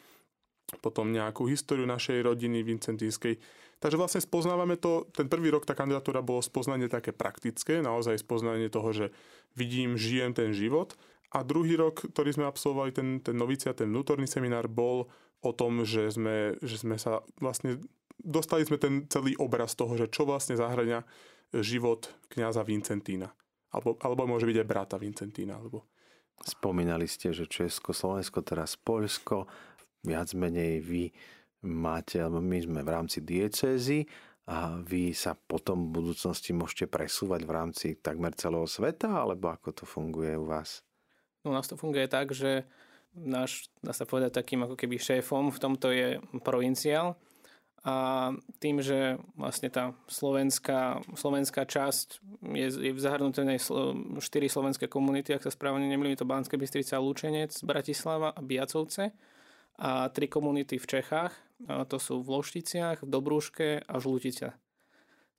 [0.82, 3.38] potom nejakú históriu našej rodiny vincentínskej.
[3.78, 8.72] Takže vlastne spoznávame to, ten prvý rok tá kandidatúra bolo spoznanie také praktické, naozaj spoznanie
[8.72, 9.06] toho, že
[9.54, 10.96] vidím, žijem ten život
[11.36, 15.12] a druhý rok, ktorý sme absolvovali, ten, ten novicia, ten vnútorný seminár, bol
[15.44, 17.78] o tom, že sme, že sme sa vlastne
[18.19, 21.04] dostali sme ten celý obraz toho, že čo vlastne zahrania
[21.51, 23.32] život kňaza Vincentína.
[23.71, 25.60] Alebo, alebo môže byť aj brata Vincentína.
[25.60, 25.84] Alebo...
[26.43, 29.47] Spomínali ste, že Česko, Slovensko, teraz Poľsko,
[30.04, 31.04] viac menej vy
[31.65, 34.06] máte, alebo my sme v rámci diecézy
[34.45, 39.73] a vy sa potom v budúcnosti môžete presúvať v rámci takmer celého sveta, alebo ako
[39.73, 40.86] to funguje u vás?
[41.41, 42.69] No, u nás to funguje tak, že
[43.17, 47.17] náš, dá sa povedať, takým ako keby šéfom v tomto je provinciál
[47.86, 52.17] a tým, že vlastne tá slovenská, slovenská časť
[52.58, 53.62] je, je v zahrnutenej
[54.17, 59.13] štyri slovenské komunity, ak sa správne nemýlim, to Banské Bystrica, Lučenec, Bratislava a Biacovce
[59.78, 61.34] a tri komunity v Čechách,
[61.69, 64.58] a to sú v Lošticiach, v Dobrúške a Žlutica.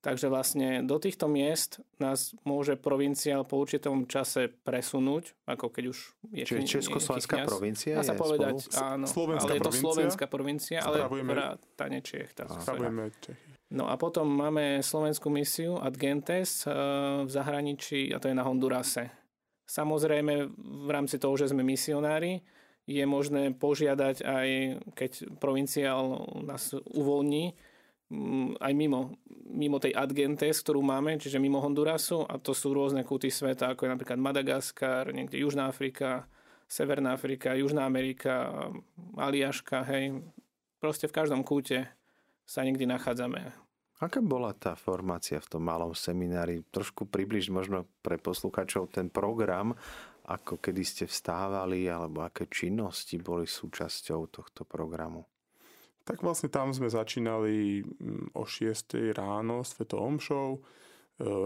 [0.06, 5.98] Takže vlastne do týchto miest nás môže provinciál po určitom čase presunúť, ako keď už
[6.30, 8.86] je Čiže Československá provincia Dá sa povedať, spolu?
[8.86, 9.06] áno.
[9.10, 12.38] Slovenská ale je to slovenská provincia, ale vrátane Čech.
[12.38, 13.50] Tak Spravujeme Čechy.
[13.74, 16.70] No a potom máme slovenskú misiu Ad Gentes eh,
[17.26, 19.10] v zahraničí a to je na Hondurase.
[19.66, 20.54] Samozrejme
[20.86, 22.46] v rámci toho, že sme misionári,
[22.86, 24.48] je možné požiadať aj,
[24.94, 25.10] keď
[25.42, 27.58] provinciál nás uvoľní,
[28.62, 29.18] aj mimo,
[29.50, 33.86] mimo tej Adgentes, ktorú máme, čiže mimo Hondurasu a to sú rôzne kúty sveta, ako
[33.86, 36.30] je napríklad Madagaskar, niekde Južná Afrika,
[36.70, 38.66] Severná Afrika, Južná Amerika,
[39.18, 40.22] Aliaška, hej.
[40.78, 41.90] Proste v každom kúte
[42.46, 43.54] sa niekde nachádzame.
[43.96, 46.60] Aká bola tá formácia v tom malom seminári?
[46.68, 49.72] Trošku približ možno pre posluchačov ten program
[50.26, 55.22] ako kedy ste vstávali alebo aké činnosti boli súčasťou tohto programu?
[56.06, 60.60] Tak vlastne tam sme začínali mm, o 6 ráno Sveto Omšou, e,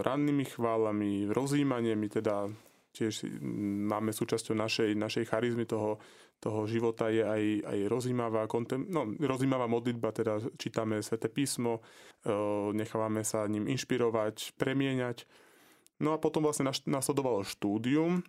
[0.04, 1.96] rannými chválami, rozjímanie.
[1.96, 2.44] My teda
[2.92, 5.96] tiež mm, máme súčasťou našej, našej charizmy toho,
[6.44, 7.42] toho života je aj,
[7.72, 11.80] aj rozímavá, kontem, no, rozímavá modlitba, teda čítame Svete písmo,
[12.20, 12.32] e,
[12.76, 15.24] nechávame sa ním inšpirovať, premieňať.
[16.04, 18.20] No a potom vlastne nasledovalo štúdium,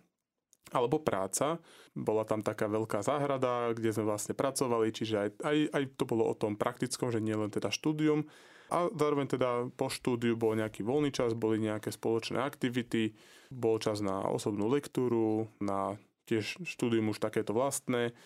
[0.70, 1.58] alebo práca.
[1.92, 6.30] Bola tam taká veľká záhrada, kde sme vlastne pracovali, čiže aj, aj, aj to bolo
[6.30, 8.30] o tom praktickom, že nie len teda štúdium.
[8.72, 13.12] A zároveň teda po štúdiu bol nejaký voľný čas, boli nejaké spoločné aktivity,
[13.52, 18.16] bol čas na osobnú lektúru, na tiež štúdium už takéto vlastné.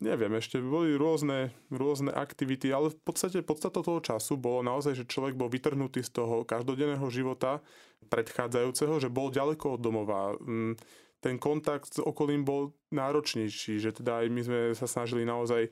[0.00, 5.04] Neviem, ešte boli rôzne, rôzne aktivity, ale v podstate podstata toho času bolo naozaj, že
[5.04, 7.60] človek bol vytrhnutý z toho každodenného života
[8.08, 10.80] predchádzajúceho, že bol ďaleko od domova mm,
[11.20, 15.68] ten kontakt s okolím bol náročnejší, že teda aj my sme sa snažili naozaj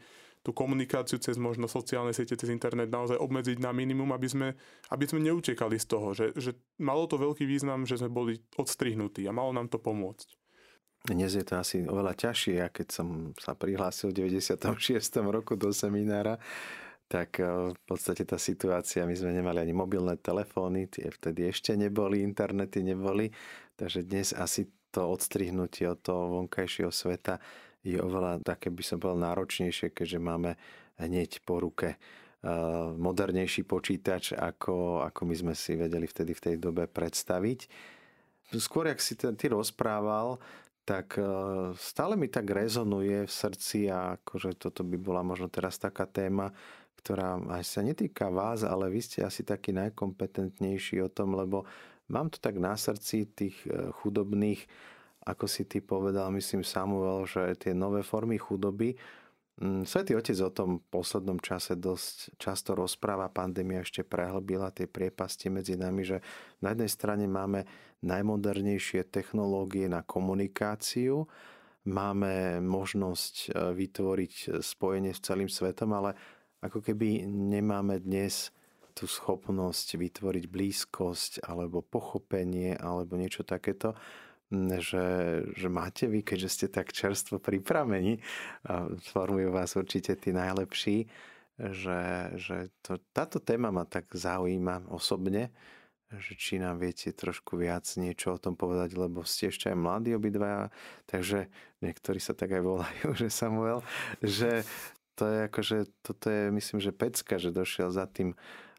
[0.47, 4.49] tú komunikáciu cez možno sociálne siete, cez internet naozaj obmedziť na minimum, aby sme,
[4.89, 9.27] aby sme neutekali z toho, že, že malo to veľký význam, že sme boli odstrihnutí
[9.27, 10.39] a malo nám to pomôcť.
[11.07, 12.59] Dnes je to asi oveľa ťažšie.
[12.59, 13.09] Ja keď som
[13.39, 14.59] sa prihlásil v 96.
[15.31, 16.43] roku do seminára,
[17.09, 21.75] tak eh, v podstate tá situácia, my sme nemali ani mobilné telefóny, tie vtedy ešte
[21.75, 23.33] neboli, internety neboli,
[23.81, 27.41] takže dnes asi to odstrihnutie od toho vonkajšieho sveta
[27.87, 30.59] je oveľa také, by som povedal, náročnejšie, keďže máme
[30.99, 32.49] hneď po ruke eh,
[32.99, 37.71] modernejší počítač, ako, ako my sme si vedeli vtedy v tej dobe predstaviť.
[38.57, 40.41] Skôr, ak si ty rozprával,
[40.83, 41.25] tak eh,
[41.79, 46.51] stále mi tak rezonuje v srdci a akože toto by bola možno teraz taká téma,
[46.99, 51.63] ktorá aj sa netýka vás, ale vy ste asi taký najkompetentnejší o tom, lebo
[52.09, 54.65] Mám to tak na srdci tých e, chudobných,
[55.29, 58.97] ako si ty povedal, myslím Samuel, že tie nové formy chudoby,
[59.61, 64.89] mm, Svetý Otec o tom v poslednom čase dosť často rozpráva, pandémia ešte prehlbila tie
[64.89, 66.25] priepasti medzi nami, že
[66.65, 67.69] na jednej strane máme
[68.01, 71.29] najmodernejšie technológie na komunikáciu,
[71.85, 76.17] máme možnosť e, vytvoriť spojenie s celým svetom, ale
[76.65, 78.49] ako keby nemáme dnes
[78.99, 83.95] tú schopnosť vytvoriť blízkosť alebo pochopenie alebo niečo takéto,
[84.83, 85.07] že,
[85.55, 88.19] že máte vy, keďže ste tak čerstvo pripravení,
[88.67, 91.07] a formujú vás určite tí najlepší,
[91.59, 95.55] že, že to, táto téma ma tak zaujíma osobne,
[96.09, 100.17] že či nám viete trošku viac niečo o tom povedať, lebo ste ešte aj mladí
[100.17, 100.73] obidva,
[101.05, 101.53] takže
[101.85, 103.85] niektorí sa tak aj volajú, že Samuel,
[104.25, 104.65] že
[105.19, 108.39] to je akože, toto je myslím, že pecka, že došiel za tým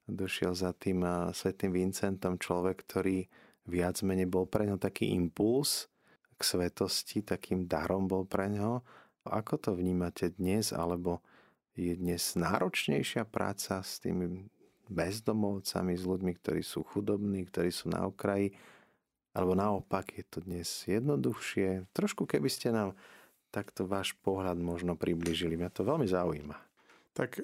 [0.10, 3.30] došiel za tým svetým Vincentom človek, ktorý
[3.70, 5.88] viac menej bol pre ňo taký impuls
[6.36, 8.82] k svetosti, takým darom bol pre ňo.
[9.30, 11.22] Ako to vnímate dnes, alebo
[11.78, 14.50] je dnes náročnejšia práca s tými
[14.90, 18.58] bezdomovcami, s ľuďmi, ktorí sú chudobní, ktorí sú na okraji,
[19.38, 21.86] alebo naopak je to dnes jednoduchšie.
[21.94, 22.98] Trošku keby ste nám
[23.54, 25.58] takto váš pohľad možno približili.
[25.58, 26.69] Mňa to veľmi zaujíma.
[27.14, 27.42] Tak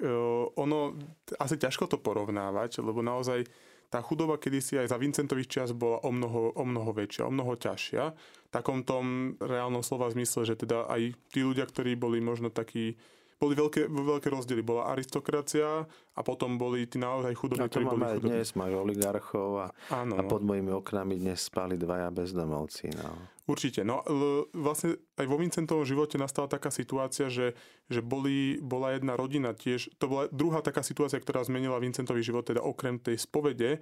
[0.56, 0.96] ono
[1.36, 3.44] asi ťažko to porovnávať, lebo naozaj
[3.86, 7.54] tá chudoba kedysi aj za Vincentových čias bola o mnoho, o mnoho väčšia, o mnoho
[7.54, 8.04] ťažšia.
[8.18, 12.98] V takom tom reálnom slova zmysle, že teda aj tí ľudia, ktorí boli možno takí
[13.36, 14.64] boli veľké, veľké rozdiely.
[14.64, 15.84] Bola aristokracia
[16.16, 18.32] a potom boli tí naozaj chudobní, ktorí boli chudobní.
[18.32, 22.96] dnes, máš oligarchov a, a pod mojimi oknami dnes spali dvaja bezdomovci.
[22.96, 23.36] No.
[23.46, 23.86] Určite.
[23.86, 24.02] No
[24.50, 27.54] vlastne aj vo Vincentovom živote nastala taká situácia, že,
[27.86, 32.42] že boli, bola jedna rodina tiež, to bola druhá taká situácia, ktorá zmenila Vincentový život,
[32.42, 33.78] teda okrem tej spovede,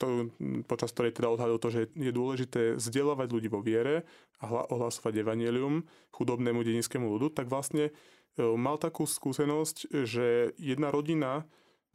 [0.00, 0.32] to,
[0.64, 4.08] počas ktorej teda odhadol to, že je dôležité vzdelávať ľudí vo viere
[4.40, 7.92] a ohlasovať evanelium chudobnému dedinskému ľudu, tak vlastne
[8.38, 11.46] mal takú skúsenosť, že jedna rodina,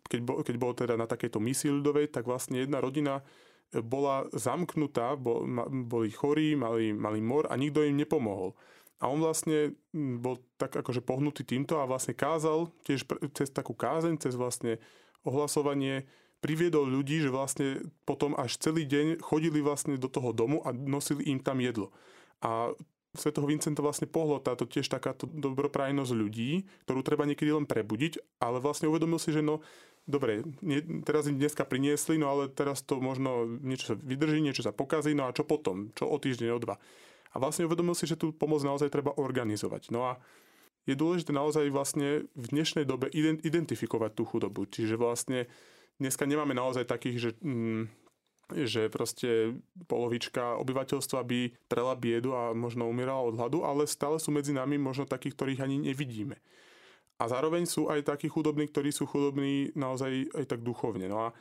[0.08, 4.26] keď bol, keď bol teda na takejto misii ľudovej, tak vlastne jedna rodina e, bola
[4.32, 5.44] zamknutá, bol,
[5.86, 8.56] boli chorí, mali, mali mor a nikto im nepomohol.
[9.00, 14.20] A on vlastne bol tak akože pohnutý týmto a vlastne kázal tiež cez takú kázeň,
[14.20, 14.76] cez vlastne
[15.24, 16.04] ohlasovanie,
[16.44, 21.32] priviedol ľudí, že vlastne potom až celý deň chodili vlastne do toho domu a nosili
[21.32, 21.92] im tam jedlo.
[22.40, 22.72] A
[23.18, 28.62] Svetého Vincenta vlastne pohlo táto tiež takáto dobroprajnosť ľudí, ktorú treba niekedy len prebudiť, ale
[28.62, 29.66] vlastne uvedomil si, že no,
[30.06, 34.62] dobre, nie, teraz im dneska priniesli, no ale teraz to možno niečo sa vydrží, niečo
[34.62, 35.90] sa pokazí, no a čo potom?
[35.98, 36.78] Čo o týždeň, o dva?
[37.34, 39.90] A vlastne uvedomil si, že tú pomoc naozaj treba organizovať.
[39.90, 40.22] No a
[40.90, 43.10] je dôležité naozaj vlastne v dnešnej dobe
[43.46, 44.66] identifikovať tú chudobu.
[44.66, 45.46] Čiže vlastne
[46.02, 48.09] dneska nemáme naozaj takých, že mm,
[48.54, 49.54] že proste
[49.86, 54.82] polovička obyvateľstva by trela biedu a možno umierala od hladu, ale stále sú medzi nami
[54.82, 56.38] možno takí, ktorých ani nevidíme.
[57.20, 61.12] A zároveň sú aj takí chudobní, ktorí sú chudobní naozaj aj tak duchovne.
[61.12, 61.36] No a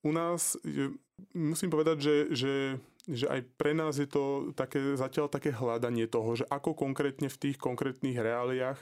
[0.00, 0.56] u nás,
[1.36, 2.54] musím povedať, že, že,
[3.04, 7.36] že aj pre nás je to také, zatiaľ také hľadanie toho, že ako konkrétne v
[7.36, 8.80] tých konkrétnych reáliách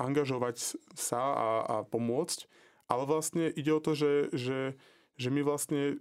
[0.00, 2.48] angažovať sa a, a pomôcť.
[2.88, 4.60] Ale vlastne ide o to, že, že,
[5.20, 6.00] že my vlastne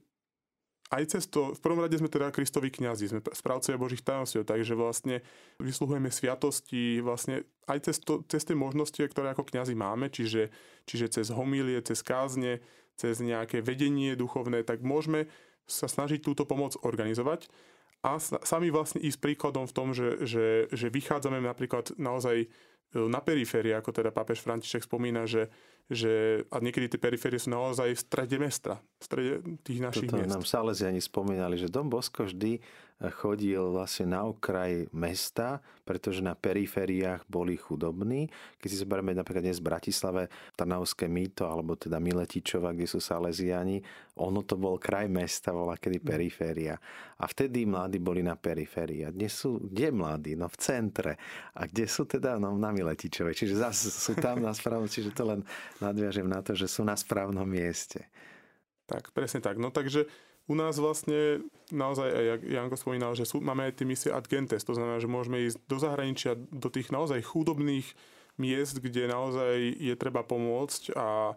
[0.94, 4.78] aj cez to, v prvom rade sme teda Kristovi kňazi, sme správcovia Božích tajomstiev, takže
[4.78, 5.26] vlastne
[5.58, 10.54] vysluhujeme sviatosti, vlastne aj cez, to, cez tie možnosti, ktoré ako kňazi máme, čiže,
[10.86, 12.62] čiže cez homílie, cez kázne,
[12.94, 15.26] cez nejaké vedenie duchovné, tak môžeme
[15.66, 17.50] sa snažiť túto pomoc organizovať.
[18.06, 22.46] A sami vlastne ísť príkladom v tom, že, že, že vychádzame napríklad naozaj
[23.12, 25.52] na periférii, ako teda pápež František spomína, že,
[25.92, 29.32] že a niekedy tie periférie sú naozaj v strede mesta, v strede
[29.68, 30.32] tých našich Toto miest.
[30.32, 32.64] nám Salesiani spomínali, že Dom Bosko vždy
[33.12, 38.32] chodil vlastne na okraj mesta, pretože na perifériách boli chudobní.
[38.56, 40.24] Keď si zoberieme napríklad dnes v Bratislave
[40.56, 43.84] Trnavské mýto, alebo teda Miletičova, kde sú Salesiani,
[44.16, 46.08] ono to bol kraj mesta, bola kedy mm.
[46.08, 46.76] periféria.
[47.20, 49.04] A vtedy mladí boli na periférii.
[49.04, 50.40] A dnes sú, kde mladí?
[50.40, 51.20] No v centre.
[51.52, 52.40] A kde sú teda?
[52.40, 53.36] No na Miletičovej.
[53.36, 55.44] Čiže zase sú tam na správnom, čiže to len
[55.84, 58.08] nadviažem na to, že sú na správnom mieste.
[58.88, 59.60] Tak, presne tak.
[59.60, 60.08] No takže
[60.46, 61.42] u nás vlastne
[61.74, 65.10] naozaj, jak Janko spomínal, že sú, máme aj tie misie ad gentes, to znamená, že
[65.10, 67.88] môžeme ísť do zahraničia, do tých naozaj chudobných
[68.38, 71.34] miest, kde naozaj je treba pomôcť a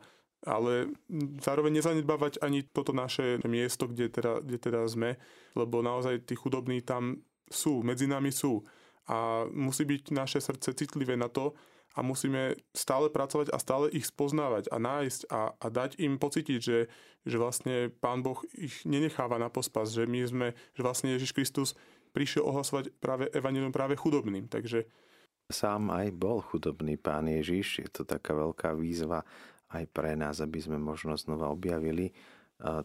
[0.46, 0.94] ale
[1.42, 5.18] zároveň nezanedbávať ani toto naše miesto, kde teda, kde teda sme,
[5.58, 7.18] lebo naozaj tí chudobní tam
[7.50, 8.62] sú, medzi nami sú.
[9.10, 11.58] A musí byť naše srdce citlivé na to,
[11.98, 16.58] a musíme stále pracovať a stále ich spoznávať a nájsť a, a dať im pocítiť,
[16.62, 16.86] že,
[17.26, 20.46] že vlastne Pán Boh ich nenecháva na pospas, že my sme,
[20.78, 21.74] že vlastne Ježiš Kristus
[22.14, 24.46] prišiel ohlasovať práve evanilium práve chudobným.
[24.46, 24.86] Takže
[25.48, 27.80] Sám aj bol chudobný pán Ježiš.
[27.80, 29.24] Je to taká veľká výzva
[29.72, 32.12] aj pre nás, aby sme možno znova objavili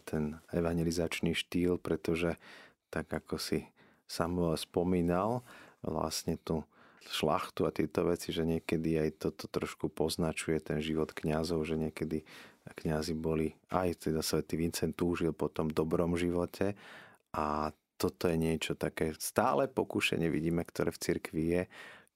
[0.08, 2.40] ten evangelizačný štýl, pretože
[2.88, 3.68] tak ako si
[4.08, 5.44] Samuel spomínal,
[5.84, 6.64] vlastne tu
[7.08, 12.24] šlachtu a tieto veci, že niekedy aj toto trošku poznačuje ten život kňazov, že niekedy
[12.64, 16.72] kňazi boli, aj teda svätý Vincent túžil po tom dobrom živote
[17.36, 21.62] a toto je niečo také stále pokušenie vidíme, ktoré v cirkvi je,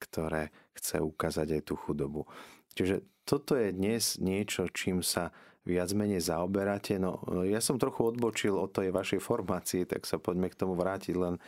[0.01, 2.27] ktoré chce ukázať aj tú chudobu.
[2.75, 5.35] Čiže toto je dnes niečo, čím sa
[5.69, 6.97] viac menej zaoberáte.
[6.97, 11.13] No, ja som trochu odbočil od tej vašej formácie, tak sa poďme k tomu vrátiť,
[11.13, 11.41] len e,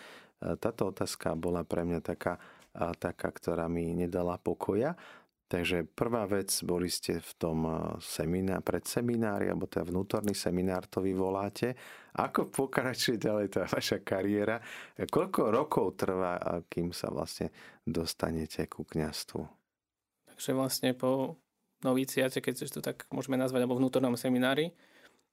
[0.60, 2.36] táto otázka bola pre mňa taká
[2.74, 4.94] taká, ktorá mi nedala pokoja.
[5.50, 7.58] Takže prvá vec, boli ste v tom
[7.98, 11.74] seminár, predseminári, alebo teda vnútorný seminár to vy voláte.
[12.14, 14.62] Ako pokračuje ďalej tá vaša kariéra?
[14.94, 16.38] Koľko rokov trvá,
[16.70, 17.50] kým sa vlastne
[17.82, 19.42] dostanete ku kňastvu?
[20.30, 21.34] Takže vlastne po
[21.82, 24.70] noviciate, keď to tak môžeme nazvať, alebo vnútornom seminári,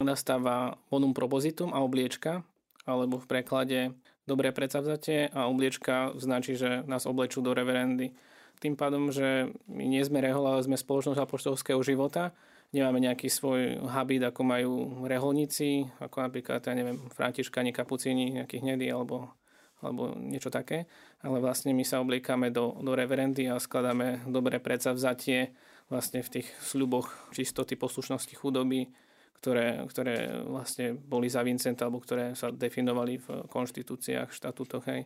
[0.01, 2.41] nastáva bonum propositum a obliečka,
[2.89, 3.79] alebo v preklade
[4.27, 8.11] dobré predsavzatie a obliečka značí, že nás oblečú do reverendy.
[8.59, 12.35] Tým pádom, že my nie sme rehol, ale sme spoločnosť apoštolského života,
[12.75, 14.73] nemáme nejaký svoj habit, ako majú
[15.07, 19.31] reholníci, ako napríklad, ja neviem, františkani, kapucíni, nejakých hnedí alebo,
[19.79, 20.89] alebo niečo také.
[21.23, 25.55] Ale vlastne my sa obliekame do, do reverendy a skladáme dobré predsavzatie
[25.87, 28.91] vlastne v tých sľuboch čistoty, poslušnosti, chudoby,
[29.37, 34.85] ktoré, ktoré vlastne boli za Vincenta, alebo ktoré sa definovali v konštitúciách, štatútoch.
[34.89, 35.05] Hej.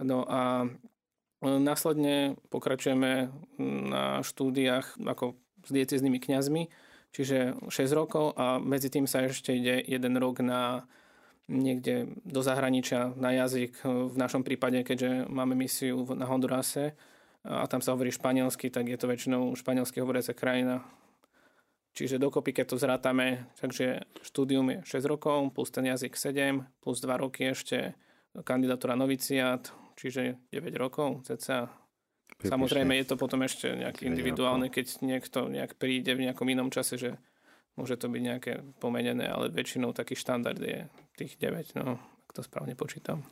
[0.00, 3.32] No a e, následne pokračujeme
[3.90, 5.34] na štúdiách ako
[5.66, 6.70] s dieceznými kňazmi,
[7.10, 10.86] čiže 6 rokov a medzi tým sa ešte ide jeden rok na
[11.46, 13.82] niekde do zahraničia na jazyk.
[13.86, 16.98] V našom prípade, keďže máme misiu na Hondurase
[17.46, 20.82] a tam sa hovorí španielsky, tak je to väčšinou španielsky hovoriaca krajina.
[21.96, 27.00] Čiže dokopy, keď to zrátame, takže štúdium je 6 rokov, plus ten jazyk 7, plus
[27.00, 27.96] 2 roky ešte
[28.44, 31.72] kandidatúra noviciát, čiže 9 rokov cca.
[32.44, 37.00] Samozrejme je to potom ešte nejak individuálne, keď niekto nejak príde v nejakom inom čase,
[37.00, 37.16] že
[37.80, 40.84] môže to byť nejaké pomenené, ale väčšinou taký štandard je
[41.16, 43.24] tých 9, no, ak to správne počítam.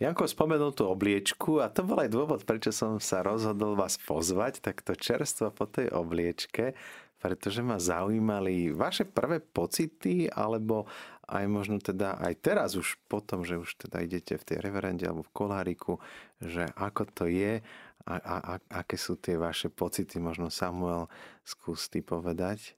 [0.00, 4.64] Janko spomenul tú obliečku a to bol aj dôvod, prečo som sa rozhodol vás pozvať,
[4.64, 6.76] takto čerstvo po tej obliečke
[7.20, 10.88] pretože ma zaujímali vaše prvé pocity, alebo
[11.30, 15.22] aj možno teda aj teraz už potom, že už teda idete v tej reverende alebo
[15.22, 16.02] v koláriku,
[16.42, 17.62] že ako to je
[18.08, 21.06] a, a, a aké sú tie vaše pocity, možno Samuel
[21.44, 22.74] skús ty povedať.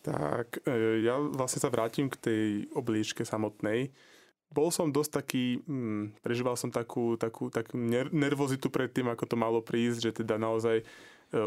[0.00, 3.92] Tak e, ja vlastne sa vrátim k tej obliečke samotnej.
[4.50, 7.76] Bol som dosť taký, hm, prežíval som takú, takú, takú
[8.10, 10.82] nervozitu pred tým, ako to malo prísť, že teda naozaj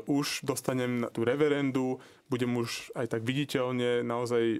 [0.07, 1.99] už dostanem tú reverendu,
[2.31, 4.59] budem už aj tak viditeľne, naozaj e,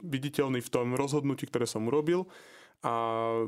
[0.00, 2.24] viditeľný v tom rozhodnutí, ktoré som urobil.
[2.84, 2.92] A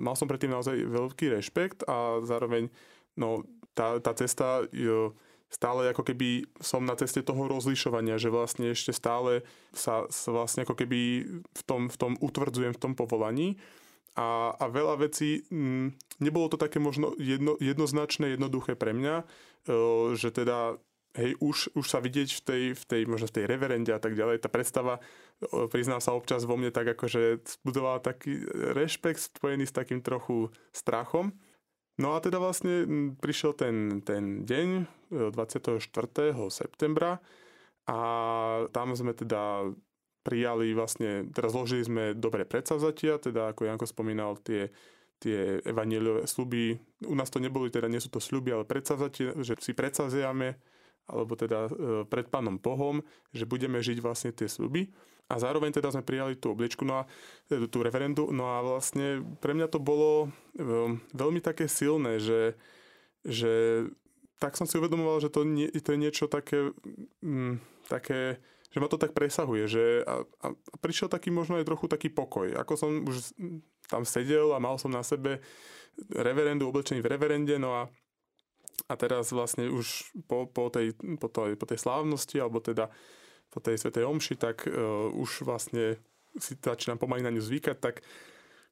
[0.01, 2.73] mal som predtým naozaj veľký rešpekt a zároveň
[3.17, 3.45] no,
[3.77, 5.13] tá, tá cesta e,
[5.49, 10.65] stále ako keby som na ceste toho rozlišovania, že vlastne ešte stále sa, sa vlastne
[10.69, 11.01] ako keby
[11.45, 13.57] v tom, v tom utvrdzujem v tom povolaní.
[14.19, 19.23] A, a veľa vecí, m, mm, nebolo to také možno jedno, jednoznačné, jednoduché pre mňa,
[19.23, 19.25] e,
[20.15, 20.79] že teda
[21.19, 24.15] hej, už, už sa vidieť v tej, v tej, možno v tej reverende a tak
[24.15, 25.03] ďalej, tá predstava,
[25.73, 28.45] priznám sa občas vo mne tak akože zbudovala taký
[28.75, 31.35] rešpekt spojený s takým trochu strachom.
[31.99, 32.87] No a teda vlastne
[33.19, 34.69] prišiel ten, ten deň
[35.35, 35.83] 24.
[35.83, 37.19] E, septembra
[37.91, 37.99] a
[38.71, 39.67] tam sme teda
[40.23, 44.71] prijali vlastne, teraz zložili sme dobré predsavzatia, teda ako Janko spomínal, tie,
[45.19, 46.79] tie evaníliové sluby.
[47.07, 50.55] U nás to neboli, teda nie sú to sľuby, ale predsavzatie, že si predsavziame,
[51.11, 51.71] alebo teda e,
[52.07, 53.03] pred Pánom Bohom,
[53.35, 54.89] že budeme žiť vlastne tie sľuby.
[55.29, 57.07] A zároveň teda sme prijali tú obliečku, no a
[57.53, 62.57] e, tú referendu, no a vlastne pre mňa to bolo e, veľmi také silné, že,
[63.27, 63.85] že
[64.39, 66.71] tak som si uvedomoval, že to, nie, to je niečo také,
[67.21, 67.59] mm,
[67.91, 68.39] také
[68.69, 70.47] že ma to tak presahuje, že a, a
[70.85, 72.53] prišiel taký možno aj trochu taký pokoj.
[72.53, 73.33] Ako som už
[73.89, 75.41] tam sedel a mal som na sebe
[76.13, 77.83] reverendu oblečený v reverende, no a,
[78.87, 82.87] a teraz vlastne už po, po, tej, po, tej, po tej slávnosti, alebo teda
[83.49, 85.99] po tej svetej omši, tak uh, už vlastne
[86.39, 88.05] si začínam pomaly na ňu zvykať, tak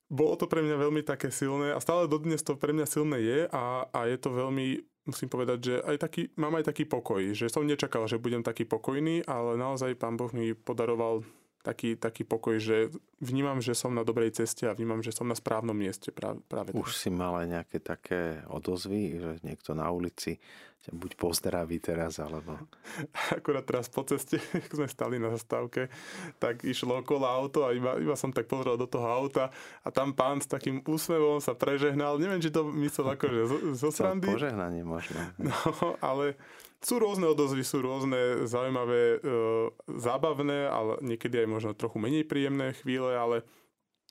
[0.06, 3.40] bolo to pre mňa veľmi také silné a stále dodnes to pre mňa silné je
[3.50, 7.46] a, a je to veľmi musím povedať, že aj taký, mám aj taký pokoj, že
[7.46, 11.22] som nečakal, že budem taký pokojný, ale naozaj pán Boh mi podaroval
[11.66, 15.34] taký, taký pokoj, že vnímam, že som na dobrej ceste a vnímam, že som na
[15.34, 20.38] správnom mieste práve, práve Už si mal aj nejaké také odozvy, že niekto na ulici
[20.86, 22.54] ťa buď pozdraví teraz, alebo...
[23.34, 25.90] Akurát teraz po ceste, keď sme stali na zastávke,
[26.38, 29.50] tak išlo okolo auto a iba, iba som tak pozrel do toho auta
[29.82, 32.22] a tam pán s takým úsmevom sa prežehnal.
[32.22, 34.30] Neviem, či to myslel akože zo, zo srandy.
[34.30, 35.18] Požehnanie možno.
[35.46, 35.54] No,
[36.02, 36.34] ale
[36.80, 39.28] sú rôzne odozvy, sú rôzne zaujímavé, e,
[39.96, 43.42] zábavné, ale niekedy aj možno trochu menej príjemné chvíle, ale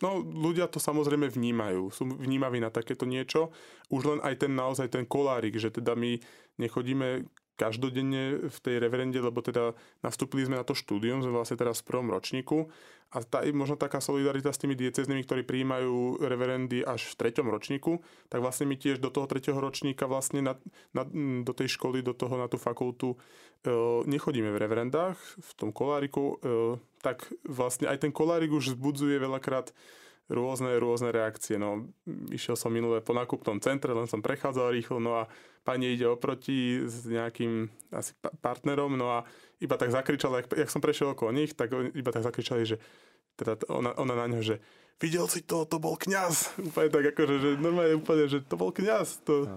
[0.02, 1.94] no, ľudia to samozrejme vnímajú.
[1.94, 3.54] Sú vnímaví na takéto niečo.
[3.94, 6.18] Už len aj ten naozaj ten kolárik, že teda my
[6.58, 11.80] nechodíme každodenne v tej reverende, lebo teda nastúpili sme na to štúdium, sme vlastne teraz
[11.82, 12.68] v prvom ročníku.
[13.16, 18.04] A tá, možno taká solidarita s tými dieceznými, ktorí prijímajú reverendy až v treťom ročníku,
[18.28, 20.54] tak vlastne my tiež do toho tretieho ročníka vlastne na,
[20.92, 21.08] na,
[21.46, 23.18] do tej školy, do toho na tú fakultu e,
[24.04, 29.72] nechodíme v reverendách, v tom koláriku, e, tak vlastne aj ten kolárik už zbudzuje veľakrát
[30.30, 31.62] rôzne, rôzne reakcie.
[31.62, 31.90] No,
[32.34, 35.30] išiel som minulé po nákupnom centre, len som prechádzal rýchlo, no a
[35.66, 39.28] pani ide oproti s nejakým asi partnerom, no a
[39.62, 42.78] iba tak zakričala, jak, jak som prešiel okolo nich, tak iba tak zakričali, že
[43.36, 44.56] teda ona, ona na ňo, že
[45.02, 46.56] videl si to, to bol kňaz.
[46.72, 49.26] Úplne tak akože, že normálne úplne, že to bol kňaz.
[49.28, 49.50] To,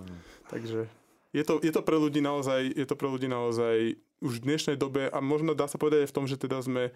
[0.50, 0.90] takže
[1.32, 4.76] je to, je to pre ľudí naozaj, je to pre ľudí naozaj už v dnešnej
[4.80, 6.90] dobe, a možno dá sa povedať aj v tom, že teda sme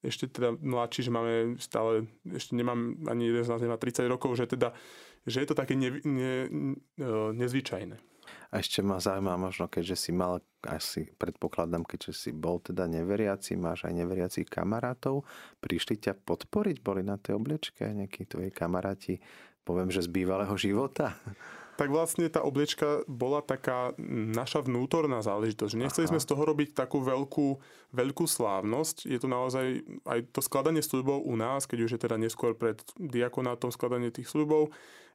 [0.00, 4.36] ešte teda mladší, že máme stále, ešte nemám, ani jeden z nás nemá 30 rokov,
[4.36, 4.72] že teda,
[5.28, 6.76] že je to také ne, ne, ne,
[7.36, 8.00] nezvyčajné.
[8.50, 13.54] A ešte ma zaujíma možno, keďže si mal, asi predpokladám, keďže si bol teda neveriaci,
[13.54, 15.22] máš aj neveriacich kamarátov,
[15.62, 19.22] prišli ťa podporiť, boli na tej obliečke nejakí tvoji kamaráti,
[19.62, 21.14] poviem, že z bývalého života?
[21.80, 23.96] Tak vlastne tá obliečka bola taká
[24.36, 25.80] naša vnútorná záležitosť.
[25.80, 26.12] Nechceli Aha.
[26.12, 27.56] sme z toho robiť takú veľkú,
[27.96, 29.08] veľkú slávnosť.
[29.08, 32.76] Je to naozaj aj to skladanie sľubov u nás, keď už je teda neskôr pred
[33.00, 34.68] diakonátom skladanie tých sľubov,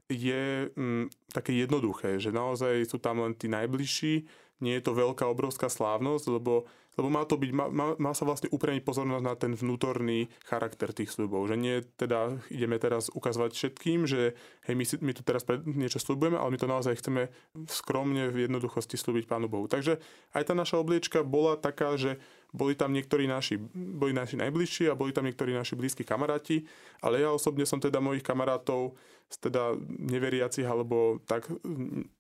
[0.10, 4.26] je mm, také jednoduché, že naozaj sú tam len tí najbližší,
[4.66, 7.68] nie je to veľká, obrovská slávnosť, lebo, lebo má to byť, má,
[8.00, 11.52] má, sa vlastne upriamiť pozornosť na ten vnútorný charakter tých sľubov.
[11.52, 14.36] Že nie teda ideme teraz ukazovať všetkým, že
[14.66, 17.28] hej, my, si, my tu teraz niečo sľubujeme, ale my to naozaj chceme
[17.68, 19.68] skromne v jednoduchosti slúbiť Pánu Bohu.
[19.68, 20.00] Takže
[20.32, 22.16] aj tá naša obliečka bola taká, že
[22.56, 26.64] boli tam niektorí naši, boli naši najbližší a boli tam niektorí naši blízki kamaráti,
[27.04, 28.96] ale ja osobne som teda mojich kamarátov
[29.44, 31.50] teda neveriacich alebo tak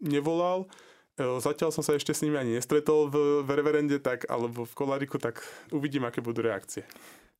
[0.01, 0.67] nevolal.
[1.15, 4.73] E, zatiaľ som sa ešte s nimi ani nestretol v, v reverende, tak, alebo v
[4.75, 5.39] kolariku, tak
[5.71, 6.83] uvidím, aké budú reakcie.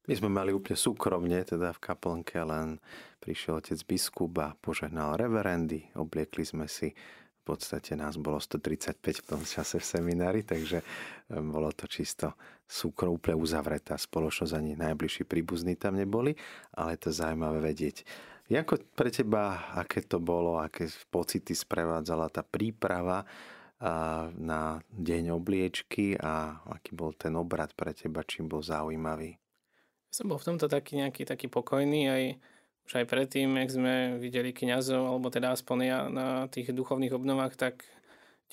[0.06, 2.80] My sme mali úplne súkromne, teda v kaplnke, len
[3.20, 6.94] prišiel otec biskup a požehnal reverendy, obliekli sme si
[7.46, 10.82] v podstate nás bolo 135 v tom čase v seminári, takže
[11.30, 12.34] bolo to čisto
[12.66, 16.34] súkro, úplne uzavretá spoločnosť, ani najbližší príbuzní tam neboli,
[16.74, 18.02] ale to zaujímavé vedieť.
[18.50, 23.26] Jako pre teba, aké to bolo, aké pocity sprevádzala tá príprava
[24.36, 29.36] na deň obliečky a aký bol ten obrad pre teba, čím bol zaujímavý?
[30.16, 32.24] Som bol v tomto taký nejaký taký pokojný, aj
[32.86, 37.58] už aj predtým, ak sme videli kňazov, alebo teda aspoň ja na tých duchovných obnovách,
[37.58, 37.84] tak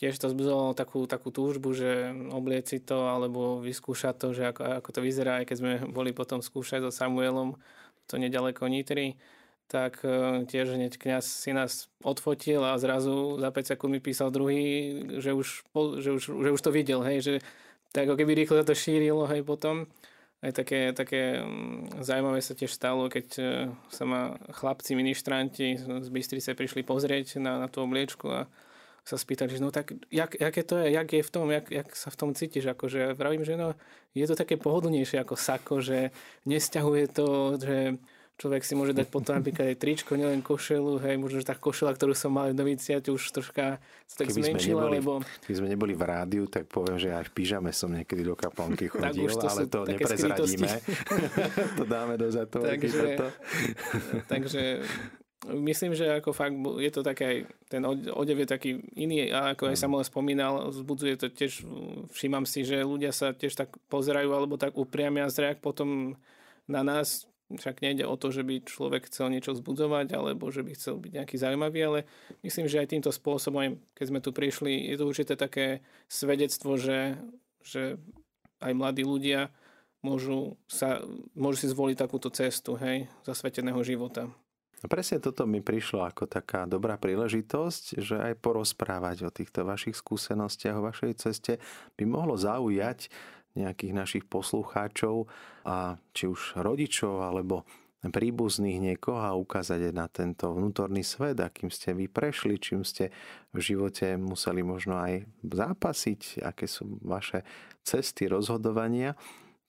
[0.00, 4.88] tiež to zbudilo takú, takú túžbu, že oblieci to, alebo vyskúšať to, že ako, ako
[4.90, 7.60] to vyzerá, aj keď sme boli potom skúšať so Samuelom,
[8.08, 9.20] to nedaleko Nitry,
[9.72, 14.28] tak e, tiež hneď kňaz si nás odfotil a zrazu za 5 sekúnd mi písal
[14.28, 15.64] druhý, že už,
[16.04, 17.32] že už, že už to videl, hej, že
[17.88, 19.88] tak ako keby rýchlo to šírilo, hej, potom.
[20.42, 23.42] Aj také, také mm, zaujímavé sa tiež stalo, keď e,
[23.88, 28.50] sa ma chlapci, ministranti z Bystrice prišli pozrieť na, na tú obliečku a
[29.02, 31.88] sa spýtali, že no tak, jak, jaké to je, jak je v tom, jak, jak
[31.96, 33.74] sa v tom cítiš, akože vravím, že no,
[34.14, 36.14] je to také pohodlnejšie ako sako, že
[36.46, 37.98] nesťahuje to, že
[38.42, 41.94] človek si môže dať potom napríklad aj tričko, nielen košelu, hej, možno, že tá košela,
[41.94, 43.78] ktorú som mal v noviciate, už troška
[44.10, 45.12] sa tak keby zmenšila, neboli, lebo...
[45.46, 48.90] Keby sme neboli v rádiu, tak poviem, že aj v pyžame som niekedy do kaplnky
[48.92, 50.70] chodil, to ale to neprezradíme.
[51.78, 52.90] to dáme do zatvorky.
[52.90, 53.06] Takže,
[54.32, 54.62] takže
[55.50, 59.78] myslím, že ako fakt je to také, ten odev je taký iný a ako aj.
[59.78, 61.62] Samuel spomínal, vzbudzuje to tiež,
[62.10, 66.18] všímam si, že ľudia sa tiež tak pozerajú alebo tak upriamia zrak potom
[66.70, 67.26] na nás,
[67.56, 71.12] však nejde o to, že by človek chcel niečo vzbudzovať alebo že by chcel byť
[71.22, 72.00] nejaký zaujímavý, ale
[72.44, 77.16] myslím, že aj týmto spôsobom, keď sme tu prišli, je to určite také svedectvo, že,
[77.64, 77.96] že
[78.62, 79.50] aj mladí ľudia
[80.02, 84.28] môžu, sa, môžu si zvoliť takúto cestu hej, zasveteného života.
[84.82, 89.94] A presne toto mi prišlo ako taká dobrá príležitosť, že aj porozprávať o týchto vašich
[89.94, 91.62] skúsenostiach, o vašej ceste
[91.94, 93.06] by mohlo zaujať
[93.54, 95.28] nejakých našich poslucháčov
[95.68, 97.68] a či už rodičov alebo
[98.02, 103.14] príbuzných niekoho a ukázať na tento vnútorný svet, akým ste vy prešli, čím ste
[103.54, 107.46] v živote museli možno aj zápasiť, aké sú vaše
[107.86, 109.14] cesty rozhodovania.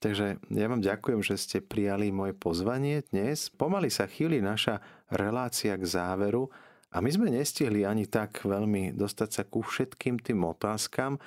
[0.02, 3.54] Takže ja vám ďakujem, že ste prijali moje pozvanie dnes.
[3.54, 4.82] Pomaly sa chýli naša
[5.14, 6.50] relácia k záveru
[6.90, 11.22] a my sme nestihli ani tak veľmi dostať sa ku všetkým tým otázkam,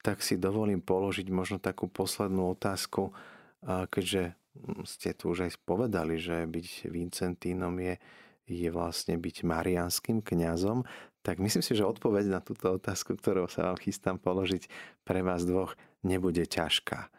[0.00, 3.12] tak si dovolím položiť možno takú poslednú otázku,
[3.64, 4.34] keďže
[4.88, 7.94] ste tu už aj povedali, že byť Vincentínom je,
[8.50, 10.82] je vlastne byť marianským kňazom,
[11.20, 14.66] tak myslím si, že odpoveď na túto otázku, ktorú sa vám chystám položiť
[15.04, 17.12] pre vás dvoch, nebude ťažká.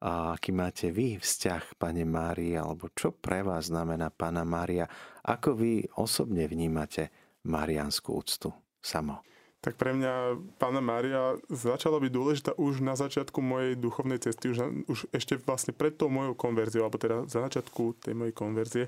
[0.00, 4.88] A aký máte vy vzťah, pane Márii, alebo čo pre vás znamená pána Mária?
[5.20, 7.12] Ako vy osobne vnímate
[7.44, 8.48] marianskú úctu
[8.80, 9.20] samo?
[9.60, 14.88] Tak pre mňa pána Mária začala byť dôležitá už na začiatku mojej duchovnej cesty, už,
[14.88, 18.84] už ešte vlastne pred tou mojou konverziou, alebo teda za začiatku tej mojej konverzie,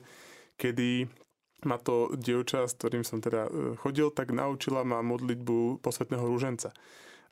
[0.57, 1.13] kedy
[1.69, 6.75] ma to dievča, s ktorým som teda e, chodil, tak naučila ma modlitbu posvetného rúženca.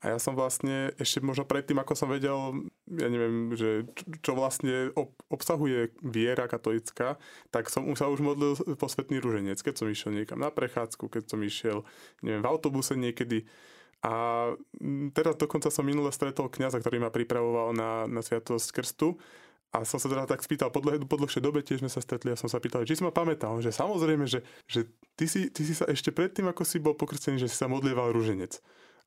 [0.01, 3.85] A ja som vlastne ešte možno predtým, ako som vedel, ja neviem, že
[4.25, 4.97] čo vlastne
[5.29, 7.21] obsahuje viera katolická,
[7.53, 11.45] tak som sa už modlil posvetný ruženec, keď som išiel niekam na prechádzku, keď som
[11.45, 11.85] išiel,
[12.25, 13.45] neviem, v autobuse niekedy.
[14.01, 14.49] A
[14.81, 19.21] mm, teraz dokonca som minule stretol kňaza, ktorý ma pripravoval na, na sviatosť krstu
[19.71, 22.33] a som sa teda tak spýtal, po, dlhej, po dlhšej dobe tiež sme sa stretli
[22.33, 25.63] a som sa pýtal, či si ma pamätal, že samozrejme, že, že ty, si, ty
[25.63, 28.59] si sa ešte predtým, ako si bol pokrstený, že si sa modlieval rúženec.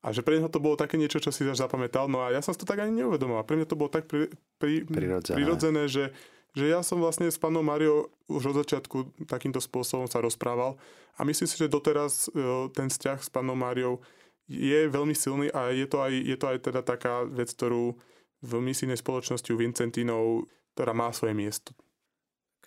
[0.04, 2.12] A že pre neho to bolo také niečo, čo si až zapamätal.
[2.12, 3.48] No a ja som si to tak ani neuvedomoval.
[3.48, 4.28] Pre mňa to bolo tak pri,
[4.60, 5.36] pri, prirodzené.
[5.40, 6.12] prirodzené, že,
[6.52, 10.76] že ja som vlastne s pánom Máriou už od začiatku takýmto spôsobom sa rozprával.
[11.16, 14.04] A myslím si, že doteraz e, ten vzťah s pánom Máriou
[14.44, 17.96] je veľmi silný a je to aj, je to aj teda taká vec, ktorú
[18.44, 21.72] v misijnej spoločnosti u Vincentínov, ktorá má svoje miesto.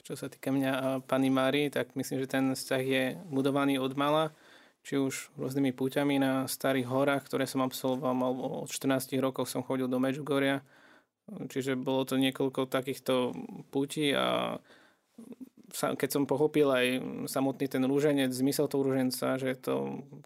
[0.01, 3.93] Čo sa týka mňa a pani Mári, tak myslím, že ten vzťah je budovaný od
[3.93, 4.31] mala,
[4.87, 9.59] či už rôznymi púťami na starých horách, ktoré som absolvoval, alebo od 14 rokov som
[9.59, 10.63] chodil do Medžugoria,
[11.27, 13.35] čiže bolo to niekoľko takýchto
[13.67, 14.55] púti a
[15.67, 16.85] keď som pochopil aj
[17.27, 19.75] samotný ten rúženec, zmysel toho rúženca, že je to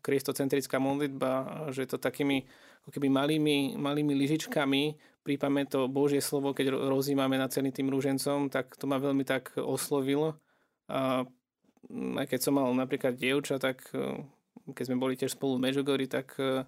[0.06, 2.46] kristocentrická modlitba, že je to takými
[2.86, 8.50] ako keby malými, malými lyžičkami prípame to Božie slovo, keď rozímame na celý tým rúžencom,
[8.50, 10.38] tak to ma veľmi tak oslovilo.
[10.90, 11.26] A
[11.92, 13.90] aj keď som mal napríklad dievča, tak
[14.74, 16.68] keď sme boli tiež spolu v Mežugori, tak e,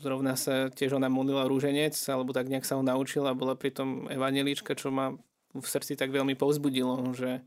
[0.00, 4.74] zrovna sa tiež ona modlila rúženec, alebo tak nejak sa ho naučila, bola pritom evanelička,
[4.74, 5.14] čo ma
[5.54, 7.46] v srdci tak veľmi povzbudilo, že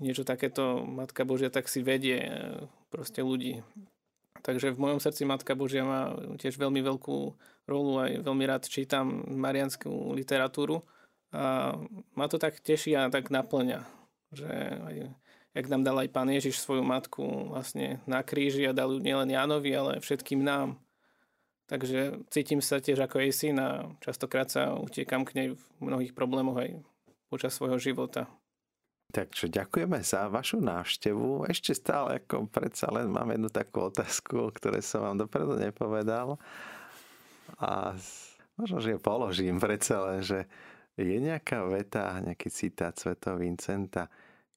[0.00, 2.30] niečo takéto Matka Božia tak si vedie e,
[2.88, 3.60] proste ľudí.
[4.40, 7.16] Takže v mojom srdci Matka Božia má tiež veľmi veľkú
[7.68, 10.80] rolu, aj veľmi rád čítam marianskú literatúru
[11.30, 11.76] a
[12.16, 13.84] ma to tak teší a tak naplňa,
[14.34, 14.96] že aj,
[15.54, 19.30] jak nám dal aj Pán Ježiš svoju matku vlastne na kríži a dal ju nielen
[19.30, 20.78] Jánovi, ale všetkým nám.
[21.70, 26.14] Takže cítim sa tiež ako jej syn a častokrát sa utiekam k nej v mnohých
[26.18, 26.82] problémoch aj
[27.30, 28.26] počas svojho života.
[29.10, 31.46] Takže ďakujeme za vašu návštevu.
[31.50, 36.38] Ešte stále, ako predsa len mám jednu takú otázku, ktoré som vám dopredu nepovedal.
[37.58, 37.98] A
[38.54, 40.46] možno, že ju položím predsa len, že
[40.94, 44.06] je nejaká veta, nejaký citát svätého Vincenta,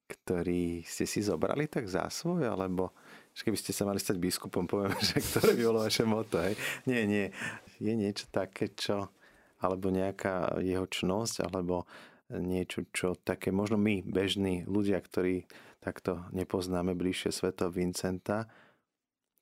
[0.07, 2.91] ktorý ste si zobrali tak za svoj, alebo
[3.33, 6.53] že keby ste sa mali stať biskupom, poviem, že ktoré by bolo vaše moto, hej?
[6.85, 7.33] Nie, nie.
[7.81, 9.09] Je niečo také, čo,
[9.57, 11.89] alebo nejaká jeho čnosť, alebo
[12.29, 15.45] niečo, čo také možno my, bežní ľudia, ktorí
[15.83, 18.47] takto nepoznáme bližšie sveto Vincenta.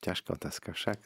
[0.01, 0.99] Ťažká otázka však.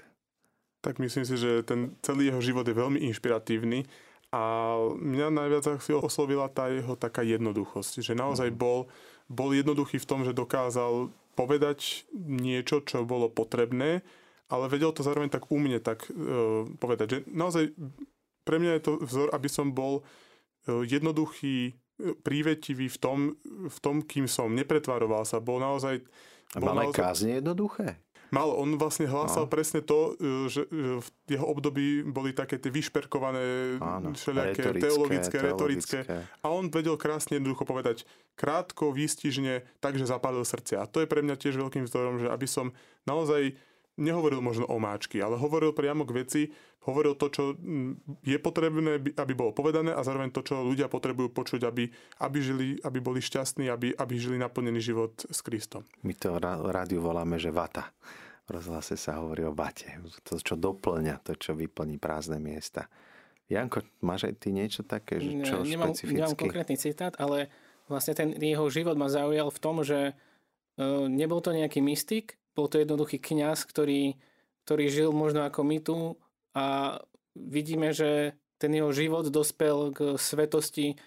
[0.80, 3.84] Tak myslím si, že ten celý jeho život je veľmi inšpiratívny
[4.32, 5.66] a mňa najviac
[6.00, 8.58] oslovila tá jeho taká jednoduchosť, že naozaj mhm.
[8.58, 8.88] bol,
[9.26, 14.06] bol jednoduchý v tom, že dokázal povedať niečo, čo bolo potrebné,
[14.48, 17.74] ale vedel to zároveň tak umne tak uh, povedať, že naozaj
[18.46, 20.06] pre mňa je to vzor, aby som bol
[20.66, 21.78] jednoduchý,
[22.26, 24.52] prívetivý v tom, v tom, kým som.
[24.52, 25.40] Nepretvaroval sa.
[25.40, 26.04] Bol naozaj...
[26.56, 28.00] A mal aj kázne jednoduché?
[28.36, 29.52] Mal, on vlastne hlásal no.
[29.52, 34.84] presne to, e, že e, v jeho období boli také tie vyšperkované Áno, všelijaké retorické,
[34.84, 36.00] teologické, retorické.
[36.44, 38.04] A on vedel krásne jednoducho povedať
[38.36, 40.84] krátko, výstižne, takže zapálil srdcia.
[40.84, 42.76] A to je pre mňa tiež veľkým vzorom, že aby som
[43.08, 43.56] naozaj
[43.96, 46.42] nehovoril možno o máčky, ale hovoril priamo k veci,
[46.84, 47.44] hovoril to, čo
[48.22, 51.90] je potrebné, aby bolo povedané a zároveň to, čo ľudia potrebujú počuť, aby,
[52.22, 55.88] aby, žili, aby boli šťastní, aby, aby žili naplnený život s Kristom.
[56.04, 57.90] My to rádiu voláme, že vata.
[58.46, 59.90] Rozhlase sa hovorí o vate.
[60.26, 62.86] To, čo doplňa, to, čo vyplní prázdne miesta.
[63.50, 66.18] Janko, máš aj ty niečo také, že čo nemám, špecificky?
[66.18, 67.50] Nemám konkrétny citát, ale
[67.86, 72.66] vlastne ten jeho život ma zaujal v tom, že uh, nebol to nejaký mystik, bol
[72.66, 74.18] to jednoduchý kňaz, ktorý,
[74.66, 75.98] ktorý žil možno ako my tu
[76.58, 76.98] a
[77.38, 80.98] vidíme, že ten jeho život dospel k svetosti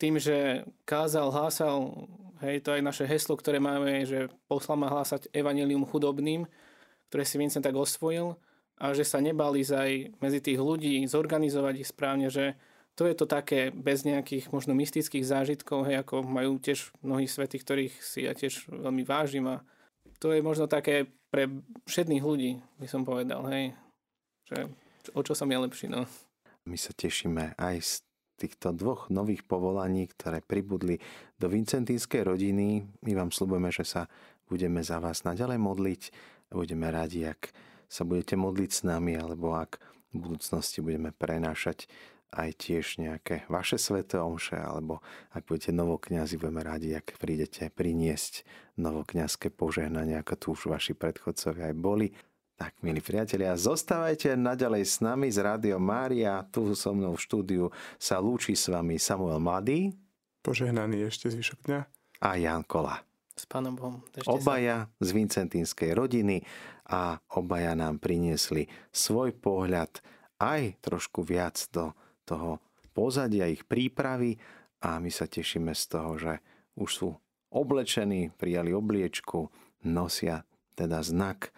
[0.00, 2.08] tým, že kázal, hlásal,
[2.42, 6.50] hej, to aj naše heslo, ktoré máme, že poslal ma hlásať evanelium chudobným,
[7.08, 8.36] ktoré si Vincent tak osvojil
[8.78, 12.58] a že sa nebali aj medzi tých ľudí zorganizovať ich správne, že
[12.94, 17.58] to je to také bez nejakých možno mystických zážitkov, hej, ako majú tiež mnohí svety,
[17.58, 19.66] ktorých si ja tiež veľmi vážim a
[20.22, 21.50] to je možno také pre
[21.90, 23.74] všetných ľudí, by som povedal, hej.
[24.46, 24.70] Že,
[25.10, 26.06] o čo som ja lepší, no.
[26.70, 27.92] My sa tešíme aj z
[28.38, 31.02] týchto dvoch nových povolaní, ktoré pribudli
[31.38, 32.86] do Vincentínskej rodiny.
[33.02, 34.06] My vám slúbujeme, že sa
[34.46, 36.02] budeme za vás naďalej modliť
[36.50, 37.52] budeme radi, ak
[37.88, 39.78] sa budete modliť s nami, alebo ak
[40.12, 41.86] v budúcnosti budeme prenášať
[42.34, 44.98] aj tiež nejaké vaše sveté omše, alebo
[45.30, 48.42] ak budete novokňazi, budeme radi, ak prídete priniesť
[48.74, 52.10] novokňazské požehnanie, ako tu už vaši predchodcovia aj boli.
[52.54, 56.46] Tak, milí priatelia, zostávajte naďalej s nami z Rádio Mária.
[56.54, 57.64] Tu so mnou v štúdiu
[57.98, 59.90] sa lúči s vami Samuel Mladý.
[60.42, 61.80] Požehnaný ešte zvyšok dňa.
[62.22, 63.13] A Jan Kola.
[63.44, 64.00] S pánom Bohom.
[64.16, 65.04] Držte obaja sa.
[65.04, 66.40] z vincentínskej rodiny
[66.88, 70.00] a obaja nám priniesli svoj pohľad
[70.40, 71.92] aj trošku viac do
[72.24, 72.56] toho
[72.96, 74.40] pozadia ich prípravy
[74.80, 76.32] a my sa tešíme z toho, že
[76.80, 77.08] už sú
[77.52, 79.52] oblečení, prijali obliečku,
[79.84, 81.52] nosia teda znak,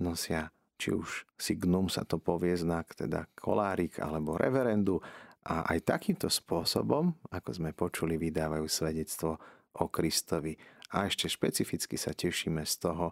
[0.00, 0.48] nosia
[0.80, 5.04] či už signum sa to povie znak, teda kolárik alebo reverendu
[5.44, 9.36] a aj takýmto spôsobom, ako sme počuli, vydávajú svedectvo
[9.76, 10.56] o Kristovi.
[10.94, 13.06] A ešte špecificky sa tešíme z toho,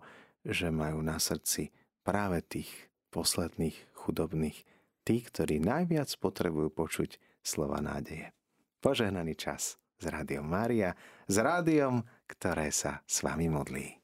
[0.44, 1.72] že majú na srdci
[2.04, 2.70] práve tých
[3.10, 4.58] posledných chudobných,
[5.08, 8.30] tých, ktorí najviac potrebujú počuť slova nádeje.
[8.84, 10.92] Požehnaný čas s Rádiom Mária,
[11.24, 14.03] s rádiom, ktoré sa s vami modlí.